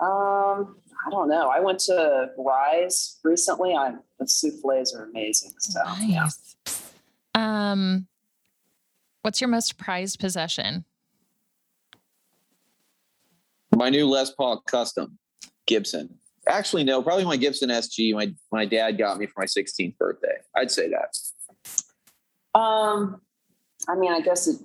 [0.00, 0.76] Um,
[1.06, 1.48] I don't know.
[1.48, 3.74] I went to Rise recently.
[3.74, 5.52] I the souffles are amazing.
[5.58, 6.06] So nice.
[6.06, 6.28] yeah.
[7.34, 8.06] Um,
[9.22, 10.84] what's your most prized possession?
[13.74, 15.18] My new Les Paul Custom
[15.66, 16.18] Gibson.
[16.48, 18.14] Actually, no, probably my Gibson SG.
[18.14, 20.36] My my dad got me for my 16th birthday.
[20.54, 22.58] I'd say that.
[22.58, 23.20] Um,
[23.88, 24.56] I mean, I guess it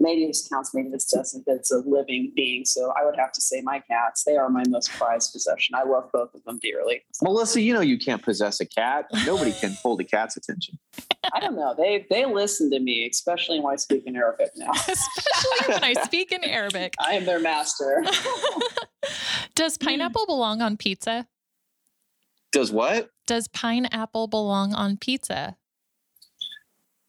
[0.00, 2.64] maybe this counts, maybe this doesn't, but it's a living being.
[2.64, 5.74] So I would have to say my cats, they are my most prized possession.
[5.74, 7.02] I love both of them dearly.
[7.22, 9.06] Melissa, you know you can't possess a cat.
[9.24, 10.78] Nobody can hold a cat's attention.
[11.32, 11.74] I don't know.
[11.76, 14.70] They they listen to me, especially when I speak in Arabic now.
[14.74, 16.94] especially when I speak in Arabic.
[17.00, 18.04] I am their master.
[19.54, 21.26] Does pineapple belong on pizza?
[22.52, 23.10] Does what?
[23.26, 25.56] Does pineapple belong on pizza?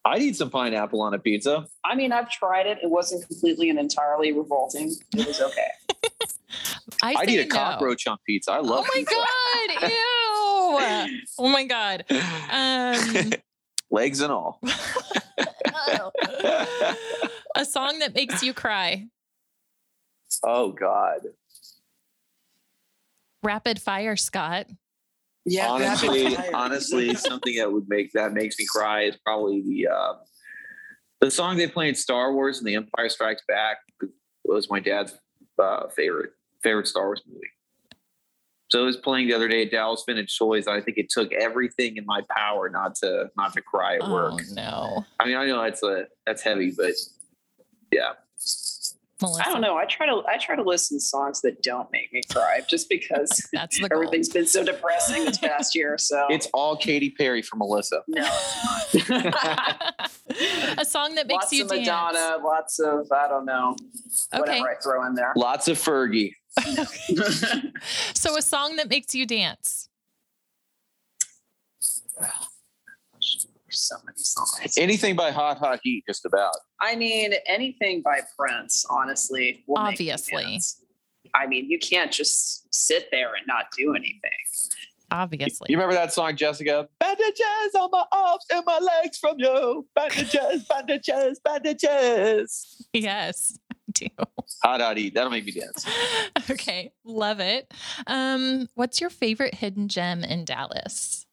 [0.07, 1.67] I'd eat some pineapple on a pizza.
[1.83, 2.77] I mean, I've tried it.
[2.81, 4.93] It wasn't completely and entirely revolting.
[5.13, 5.67] It was okay.
[7.03, 7.53] I, I need a no.
[7.53, 8.53] cockroach on pizza.
[8.53, 9.91] I love Oh my god!
[11.11, 11.27] Ew!
[11.37, 12.05] Oh my god!
[12.49, 13.31] Um,
[13.91, 14.61] Legs and all.
[17.55, 19.07] a song that makes you cry.
[20.43, 21.19] oh God.
[23.43, 24.67] Rapid fire, Scott.
[25.49, 30.13] Yeah, honestly, honestly, something that would make that makes me cry is probably the uh,
[31.21, 33.77] the song they play in Star Wars and The Empire Strikes Back
[34.43, 35.17] was my dad's
[35.61, 36.31] uh, favorite
[36.61, 37.47] favorite Star Wars movie.
[38.69, 40.67] So it was playing the other day at Dallas Vintage Toys.
[40.67, 44.33] I think it took everything in my power not to not to cry at work.
[44.33, 46.91] Oh no, I mean, I know that's a that's heavy, but
[47.93, 48.11] yeah,
[49.21, 49.47] Melissa.
[49.49, 49.75] I don't know.
[49.77, 52.87] I try to I try to listen to songs that don't make me cry, just
[52.89, 55.97] because That's the everything's been so depressing this past year.
[55.97, 58.03] So it's all Katy Perry for Melissa.
[58.07, 58.23] no,
[60.77, 61.63] a song that makes you dance.
[61.63, 61.87] lots you of dance.
[61.87, 63.75] Madonna, lots of I don't know,
[64.33, 65.33] Okay, whatever I throw in there.
[65.35, 66.33] Lots of Fergie.
[68.13, 69.89] so a song that makes you dance.
[73.77, 74.73] So many songs.
[74.77, 76.53] Anything by Hot Hot Heat, just about.
[76.81, 79.63] I mean, anything by Prince, honestly.
[79.67, 80.43] will Obviously.
[80.43, 80.83] dance.
[81.33, 84.31] I mean, you can't just sit there and not do anything.
[85.09, 86.89] Obviously, You remember that song, Jessica?
[86.99, 89.87] Bandages on my arms and my legs from you.
[89.95, 92.87] Bandages, bandages, bandages.
[92.91, 94.07] yes, I do.
[94.63, 95.13] Hot Hot Heat.
[95.13, 95.85] That'll make me dance.
[96.49, 97.73] Okay, love it.
[98.07, 101.25] Um, what's your favorite hidden gem in Dallas?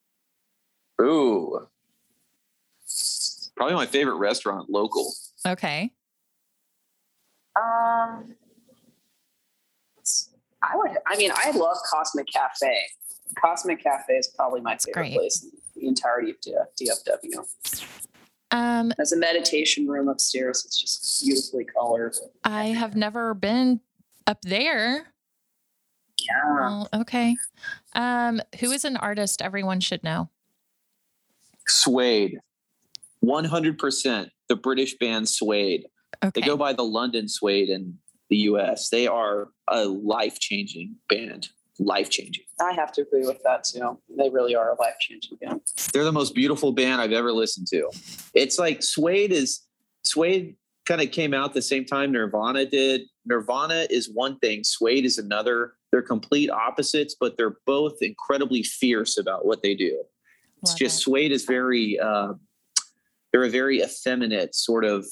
[1.00, 1.66] Ooh.
[3.56, 5.12] Probably my favorite restaurant, local.
[5.46, 5.92] Okay,
[7.56, 8.34] Um,
[10.62, 10.90] I would.
[11.06, 12.74] I mean, I love Cosmic Cafe.
[13.38, 15.14] Cosmic Cafe is probably my favorite great.
[15.14, 15.50] place in
[15.82, 16.36] the entirety of
[16.80, 17.44] DFW.
[18.50, 20.64] um, There's a meditation room upstairs.
[20.64, 22.14] It's just beautifully colored.
[22.44, 23.80] I have never been
[24.26, 25.08] up there.
[26.18, 26.54] Yeah.
[26.54, 27.36] Well, okay.
[27.94, 30.30] Um, who is an artist everyone should know?
[31.68, 32.38] Suede.
[33.24, 34.28] 100%.
[34.48, 35.86] The British band Suede.
[36.22, 36.40] Okay.
[36.40, 37.98] They go by the London Suede in
[38.30, 38.88] the US.
[38.90, 41.48] They are a life changing band.
[41.78, 42.44] Life changing.
[42.60, 43.98] I have to agree with that too.
[44.16, 45.60] They really are a life changing band.
[45.92, 47.90] They're the most beautiful band I've ever listened to.
[48.32, 49.62] It's like Suede is
[50.02, 50.54] Suede
[50.86, 53.02] kind of came out the same time Nirvana did.
[53.26, 55.72] Nirvana is one thing, Suede is another.
[55.90, 60.02] They're complete opposites, but they're both incredibly fierce about what they do.
[60.62, 61.02] It's Love just it.
[61.02, 62.34] Suede is very uh,
[63.34, 65.04] they're a very effeminate sort of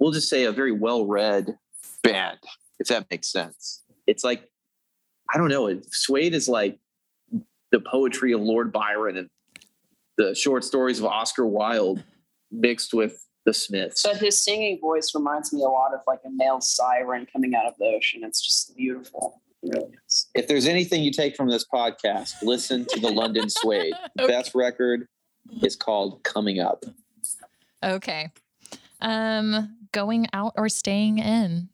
[0.00, 1.54] we'll just say a very well-read
[2.02, 2.38] band,
[2.80, 3.82] if that makes sense.
[4.06, 4.48] It's like
[5.34, 6.78] I don't know, it, Suede is like
[7.72, 9.28] the poetry of Lord Byron and
[10.16, 12.02] the short stories of Oscar Wilde
[12.50, 14.02] mixed with the Smiths.
[14.02, 17.66] But his singing voice reminds me a lot of like a male siren coming out
[17.66, 18.22] of the ocean.
[18.24, 19.42] It's just beautiful.
[19.62, 19.90] Really.
[20.34, 23.92] If there's anything you take from this podcast, listen to the London Suede.
[24.16, 24.32] The Okay.
[24.32, 25.06] best record
[25.62, 26.84] is called Coming Up.
[27.82, 28.30] Okay.
[29.00, 31.68] Um, going out or staying in?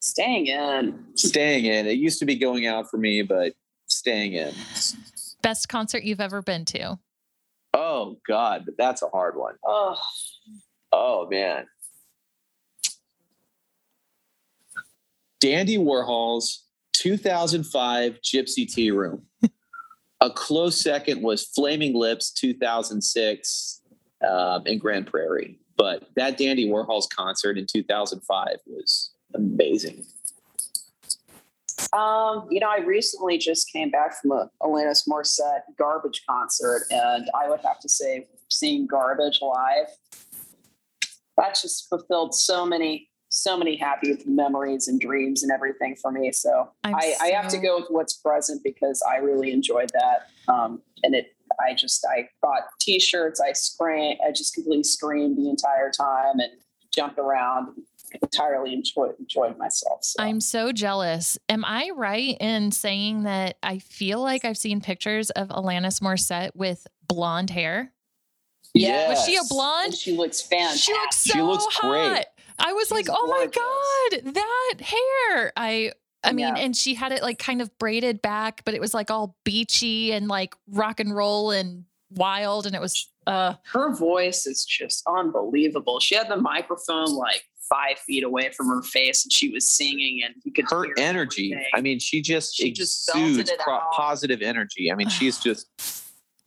[0.00, 1.04] Staying in.
[1.14, 1.86] Staying in.
[1.86, 3.52] It used to be going out for me, but
[3.86, 4.54] staying in.
[5.42, 6.98] Best concert you've ever been to?
[7.74, 9.54] Oh God, that's a hard one.
[9.64, 9.96] Oh,
[10.92, 11.66] Oh man.
[15.40, 16.58] Dandy Warhols
[16.92, 19.22] 2005 Gypsy Tea Room.
[20.22, 23.80] A close second was Flaming Lips 2006
[24.24, 25.58] um, in Grand Prairie.
[25.76, 30.04] But that Dandy Warhols concert in 2005 was amazing.
[31.92, 37.28] Um, you know, I recently just came back from a Alanis Morissette Garbage concert, and
[37.34, 39.88] I would have to say, seeing Garbage live,
[41.36, 46.30] that just fulfilled so many, so many happy memories and dreams and everything for me.
[46.32, 50.28] So I'm I, I have to go with what's present because I really enjoyed that,
[50.52, 51.34] um, and it.
[51.60, 53.38] I just I bought T-shirts.
[53.40, 54.18] I screamed.
[54.26, 56.50] I just completely screamed the entire time and
[56.94, 57.74] jumped around.
[58.22, 60.04] Entirely enjoyed enjoyed myself.
[60.04, 60.22] So.
[60.22, 61.38] I'm so jealous.
[61.48, 66.50] Am I right in saying that I feel like I've seen pictures of Alanis Morissette
[66.54, 67.92] with blonde hair?
[68.74, 69.10] Yeah.
[69.10, 69.92] Was she a blonde?
[69.92, 70.80] And she looks fantastic.
[70.80, 72.16] She looks so She looks great.
[72.16, 72.24] hot.
[72.64, 75.52] I was like, She's oh my god, that hair.
[75.56, 75.92] I
[76.24, 76.62] I mean, Yeah.
[76.62, 80.12] and she had it like kind of braided back, but it was like all beachy
[80.12, 85.02] and like rock and roll and wild, and it was uh Her voice is just
[85.06, 85.98] unbelievable.
[86.00, 90.22] She had the microphone like five feet away from her face, and she was singing,
[90.24, 91.70] and you could Her hear energy, everything.
[91.74, 94.92] I mean, she just She just exudes it pro- positive energy.
[94.92, 95.66] I mean, she's just,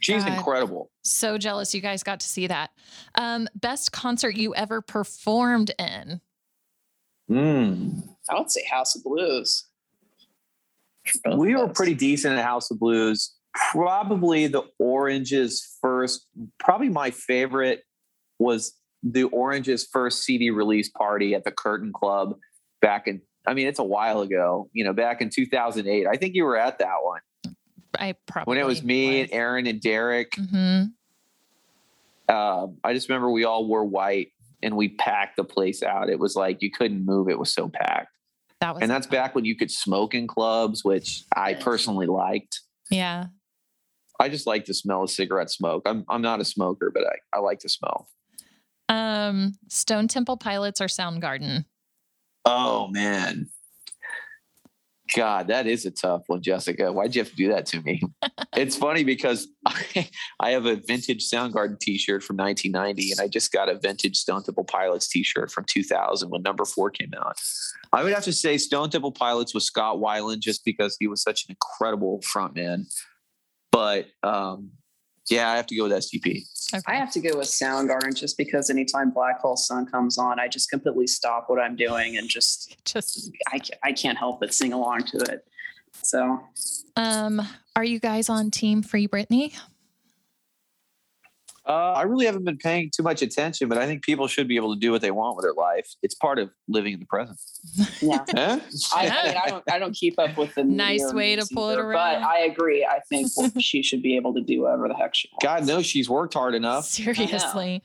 [0.06, 0.38] she's God.
[0.38, 0.92] incredible.
[1.04, 2.72] so jealous you guys got to see that.
[3.16, 6.22] Um, best concert you ever performed in?
[7.30, 8.08] Mm.
[8.30, 9.66] I would say House of Blues.
[11.38, 13.34] We were pretty decent at House of Blues.
[13.72, 16.28] Probably the Oranges first.
[16.60, 17.84] Probably my favorite
[18.40, 22.36] was the Oranges first CD release party at the Curtain Club
[22.82, 23.22] back in.
[23.48, 24.70] I mean, it's a while ago.
[24.74, 26.08] You know, back in 2008.
[26.08, 27.22] I think you were at that one.
[28.00, 29.30] I probably when it was me was.
[29.30, 30.32] and Aaron and Derek.
[30.32, 30.92] Mhm.
[32.30, 34.30] uh, I just remember we all wore white
[34.64, 36.10] and we packed the place out.
[36.10, 38.10] It was like you couldn't move; it was so packed.
[38.62, 42.62] That was And that's back when you could smoke in clubs, which I personally liked.
[42.90, 43.26] Yeah.
[44.20, 45.84] I just like the smell of cigarette smoke.
[45.86, 48.08] I'm I'm not a smoker, but I, I like the smell.
[48.88, 51.66] Um, Stone Temple Pilots or Soundgarden?
[52.46, 53.50] Oh man.
[55.14, 56.92] God, that is a tough one, Jessica.
[56.92, 58.02] Why'd you have to do that to me?
[58.58, 63.52] it's funny because I, I have a vintage Soundgarden t-shirt from 1990 and I just
[63.52, 67.38] got a vintage Stone Temple Pilots t-shirt from 2000 when number four came out.
[67.94, 71.22] I would have to say Stone Temple Pilots was Scott Weiland just because he was
[71.22, 72.86] such an incredible frontman.
[73.72, 74.72] But um,
[75.30, 76.46] yeah, I have to go with STP.
[76.74, 76.84] Okay.
[76.88, 80.48] I have to go with Soundgarden just because anytime Black Hole Sun comes on, I
[80.48, 84.54] just completely stop what I'm doing and just Just I ca- I can't help but
[84.54, 85.46] sing along to it.
[86.04, 86.40] So
[86.96, 87.42] um,
[87.76, 89.58] are you guys on Team Free Britney?
[91.68, 94.56] Uh, I really haven't been paying too much attention, but I think people should be
[94.56, 95.88] able to do what they want with their life.
[96.04, 97.40] It's part of living in the present.
[98.02, 98.24] yeah.
[98.36, 98.60] Huh?
[98.94, 101.50] I, I, mean, I don't I don't keep up with the Nice way to news
[101.54, 102.22] pull it around.
[102.22, 102.86] But I agree.
[102.86, 105.44] I think she should be able to do whatever the heck she wants.
[105.44, 106.86] God knows she's worked hard enough.
[106.86, 107.82] Seriously.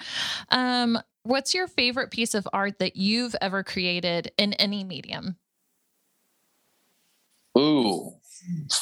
[0.51, 5.37] Um, what's your favorite piece of art that you've ever created in any medium?
[7.57, 8.12] Ooh,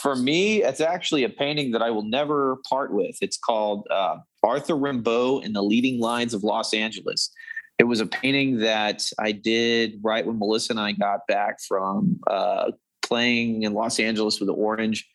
[0.01, 3.17] for me, it's actually a painting that I will never part with.
[3.21, 7.31] It's called uh, Arthur Rimbaud in the Leading Lines of Los Angeles.
[7.79, 12.19] It was a painting that I did right when Melissa and I got back from
[12.27, 12.73] uh,
[13.03, 15.09] playing in Los Angeles with the Orange.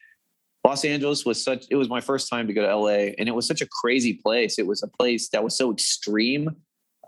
[0.65, 3.35] Los Angeles was such, it was my first time to go to LA, and it
[3.35, 4.57] was such a crazy place.
[4.57, 6.49] It was a place that was so extreme,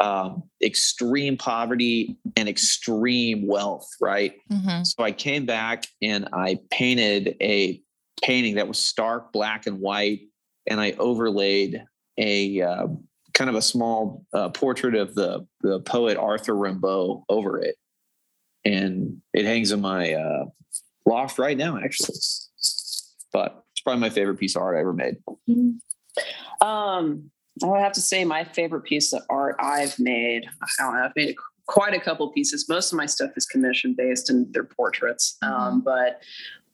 [0.01, 4.33] um, extreme poverty and extreme wealth, right?
[4.51, 4.83] Mm-hmm.
[4.83, 7.81] So I came back and I painted a
[8.21, 10.21] painting that was stark black and white,
[10.67, 11.81] and I overlaid
[12.17, 12.87] a uh,
[13.33, 17.75] kind of a small uh, portrait of the the poet Arthur Rimbaud over it,
[18.63, 20.45] and it hangs in my uh,
[21.05, 22.15] loft right now, actually.
[23.31, 25.17] But it's probably my favorite piece of art I ever made.
[26.61, 27.29] Um,
[27.61, 30.45] I would have to say my favorite piece of art I've made.
[30.61, 31.03] I don't know.
[31.03, 31.35] I've made
[31.67, 32.67] quite a couple pieces.
[32.69, 35.37] Most of my stuff is commission based and they're portraits.
[35.41, 36.21] Um, but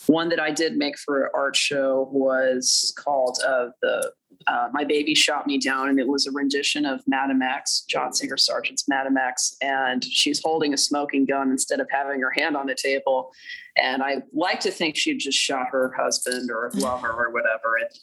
[0.08, 4.12] one that I did make for an art show was called uh, the
[4.47, 8.14] uh, My Baby Shot Me Down, and it was a rendition of Madame X, John
[8.14, 12.58] Singer Sargent's Madame X, and she's holding a smoking gun instead of having her hand
[12.58, 13.32] on the table.
[13.78, 17.78] And I like to think she just shot her husband or lover or whatever.
[17.82, 17.97] It,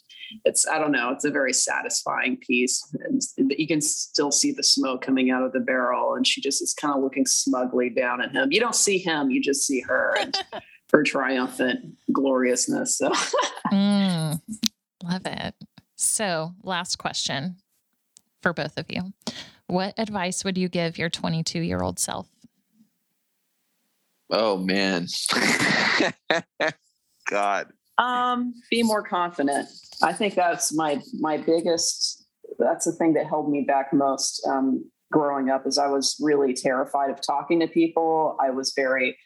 [0.45, 1.11] it's I don't know.
[1.11, 3.21] It's a very satisfying piece, and
[3.57, 6.73] you can still see the smoke coming out of the barrel, and she just is
[6.73, 8.51] kind of looking smugly down at him.
[8.51, 10.35] You don't see him; you just see her and
[10.91, 12.97] her triumphant gloriousness.
[12.97, 13.11] So,
[13.71, 14.41] Mm,
[15.03, 15.53] love it.
[15.95, 17.57] So, last question
[18.41, 19.13] for both of you.
[19.67, 22.27] What advice would you give your 22 year old self?
[24.31, 25.07] Oh man,
[27.29, 27.67] God.
[27.97, 29.67] um, be more confident.
[30.01, 32.25] I think that's my my biggest.
[32.57, 35.65] That's the thing that held me back most um, growing up.
[35.67, 38.37] Is I was really terrified of talking to people.
[38.39, 39.17] I was very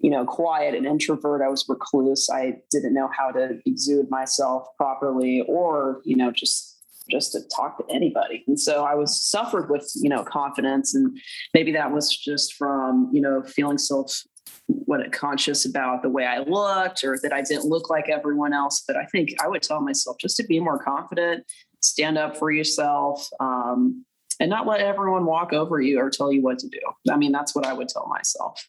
[0.00, 1.42] you know, quiet and introvert.
[1.42, 2.28] I was recluse.
[2.32, 6.78] I didn't know how to exude myself properly or, you know, just
[7.10, 8.44] just to talk to anybody.
[8.46, 10.94] And so I was suffered with, you know, confidence.
[10.94, 11.18] And
[11.52, 14.22] maybe that was just from, you know, feeling self
[14.66, 18.84] what conscious about the way I looked or that I didn't look like everyone else.
[18.86, 21.44] But I think I would tell myself just to be more confident,
[21.80, 24.04] stand up for yourself, um,
[24.38, 26.78] and not let everyone walk over you or tell you what to do.
[27.10, 28.64] I mean, that's what I would tell myself.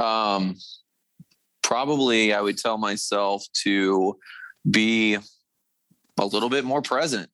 [0.00, 0.56] Um,
[1.62, 4.18] probably I would tell myself to
[4.68, 5.18] be
[6.18, 7.30] a little bit more present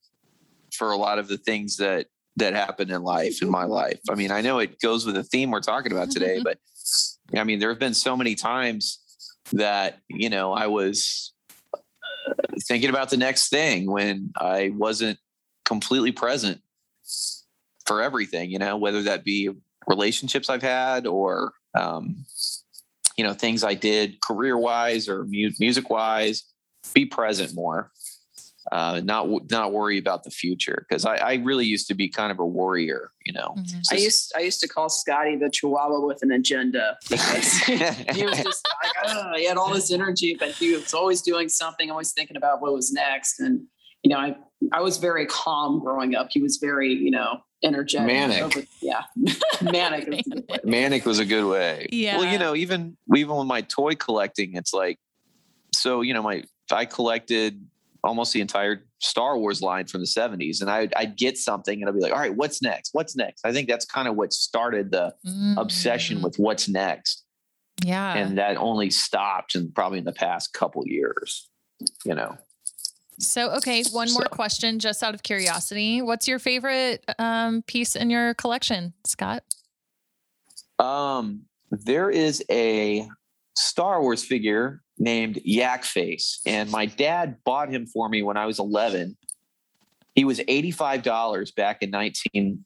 [0.72, 2.06] for a lot of the things that
[2.36, 4.00] that happen in life in my life.
[4.10, 6.58] I mean, I know it goes with the theme we're talking about today, but
[7.34, 9.00] I mean, there have been so many times
[9.52, 11.32] that, you know, I was
[11.72, 12.32] uh,
[12.68, 15.18] thinking about the next thing when I wasn't
[15.64, 16.60] completely present
[17.86, 19.50] for everything, you know, whether that be
[19.86, 22.26] relationships I've had or um,
[23.16, 26.44] you know things I did career wise or mu- music wise.
[26.94, 27.90] Be present more.
[28.72, 32.32] uh, not not worry about the future because I, I, really used to be kind
[32.32, 33.54] of a warrior, you know.
[33.56, 33.78] Mm-hmm.
[33.92, 38.42] I used I used to call Scotty the Chihuahua with an agenda because he was
[38.42, 42.12] just like oh, he had all this energy, but he was always doing something, always
[42.12, 43.38] thinking about what was next.
[43.38, 43.62] And
[44.02, 44.36] you know, I
[44.72, 46.28] I was very calm growing up.
[46.30, 48.68] He was very you know energetic, manic.
[48.80, 49.02] yeah,
[49.62, 50.24] manic.
[50.64, 51.88] manic was a good way.
[51.90, 52.18] Yeah.
[52.18, 54.98] Well, you know, even even with my toy collecting, it's like
[55.74, 57.64] so you know my I collected
[58.02, 60.60] almost the entire Star Wars line from the 70s.
[60.60, 62.90] And I'd, I'd, get something and I'd be like, all right, what's next?
[62.92, 63.44] What's next?
[63.44, 65.54] I think that's kind of what started the mm.
[65.58, 67.24] obsession with what's next.
[67.84, 68.14] Yeah.
[68.14, 71.50] And that only stopped in probably in the past couple years,
[72.04, 72.36] you know.
[73.18, 76.02] So, okay, one more question just out of curiosity.
[76.02, 79.42] What's your favorite um, piece in your collection, Scott?
[80.78, 83.08] Um, there is a
[83.56, 88.44] Star Wars figure named Yak Face, and my dad bought him for me when I
[88.44, 89.16] was 11.
[90.14, 92.64] He was $85 back in 19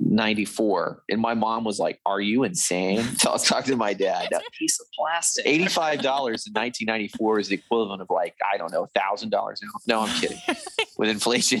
[0.00, 3.04] 94 and my mom was like are you insane?
[3.20, 4.32] So i was talking to my dad.
[4.32, 5.44] A piece of plastic.
[5.44, 9.50] $85 in 1994 is the equivalent of like i don't know $1000 now.
[9.86, 10.38] No i'm kidding.
[10.98, 11.60] With inflation.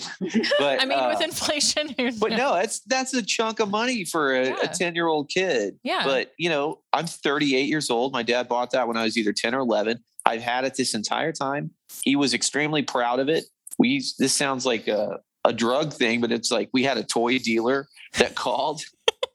[0.58, 4.34] But i mean uh, with inflation but no that's that's a chunk of money for
[4.34, 4.66] a, yeah.
[4.66, 5.78] 10 year old kid.
[5.82, 6.02] Yeah.
[6.04, 8.12] But you know i'm 38 years old.
[8.12, 10.94] My dad bought that when i was either 10 or 11 i've had it this
[10.94, 11.70] entire time.
[12.04, 13.44] He was extremely proud of it.
[13.78, 17.38] We this sounds like a a drug thing, but it's like we had a toy
[17.38, 17.88] dealer
[18.18, 18.82] that called.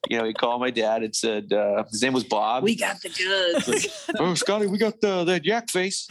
[0.08, 2.62] you know, he called my dad and said uh, his name was Bob.
[2.62, 4.08] We got the goods.
[4.18, 6.08] oh, Scotty, we got the that yak face.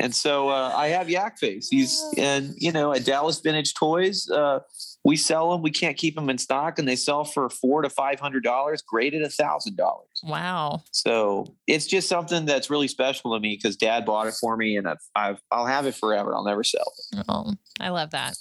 [0.00, 1.68] and so uh, I have yak face.
[1.68, 4.60] He's and you know at Dallas Vintage Toys, uh,
[5.04, 5.62] we sell them.
[5.62, 8.82] We can't keep them in stock, and they sell for four to five hundred dollars,
[8.82, 10.06] graded a thousand dollars.
[10.22, 10.82] Wow!
[10.92, 14.76] So it's just something that's really special to me because Dad bought it for me,
[14.76, 16.34] and I've, I've I'll have it forever.
[16.34, 17.24] I'll never sell it.
[17.28, 18.36] Oh, I love that.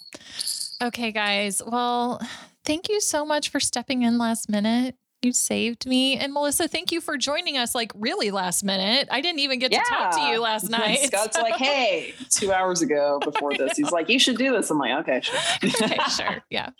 [0.82, 1.62] Okay, guys.
[1.66, 2.22] Well,
[2.66, 4.96] thank you so much for stepping in last minute.
[5.22, 6.18] You saved me.
[6.18, 9.08] And Melissa, thank you for joining us like really last minute.
[9.12, 9.84] I didn't even get yeah.
[9.84, 11.00] to talk to you last night.
[11.00, 11.44] Scott's so.
[11.44, 14.72] like, hey, two hours ago before this, he's like, you should do this.
[14.72, 15.40] I'm like, okay, sure.
[15.64, 16.44] okay, sure.
[16.50, 16.72] Yeah.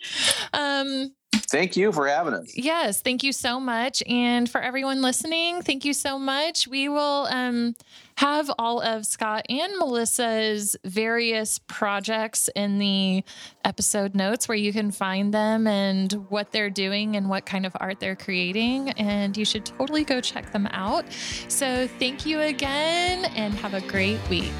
[0.52, 2.56] Um, Thank you for having us.
[2.56, 4.02] Yes, thank you so much.
[4.06, 6.66] And for everyone listening, thank you so much.
[6.66, 7.74] We will um,
[8.16, 13.24] have all of Scott and Melissa's various projects in the
[13.64, 17.76] episode notes where you can find them and what they're doing and what kind of
[17.80, 18.90] art they're creating.
[18.90, 21.04] And you should totally go check them out.
[21.48, 24.52] So thank you again and have a great week.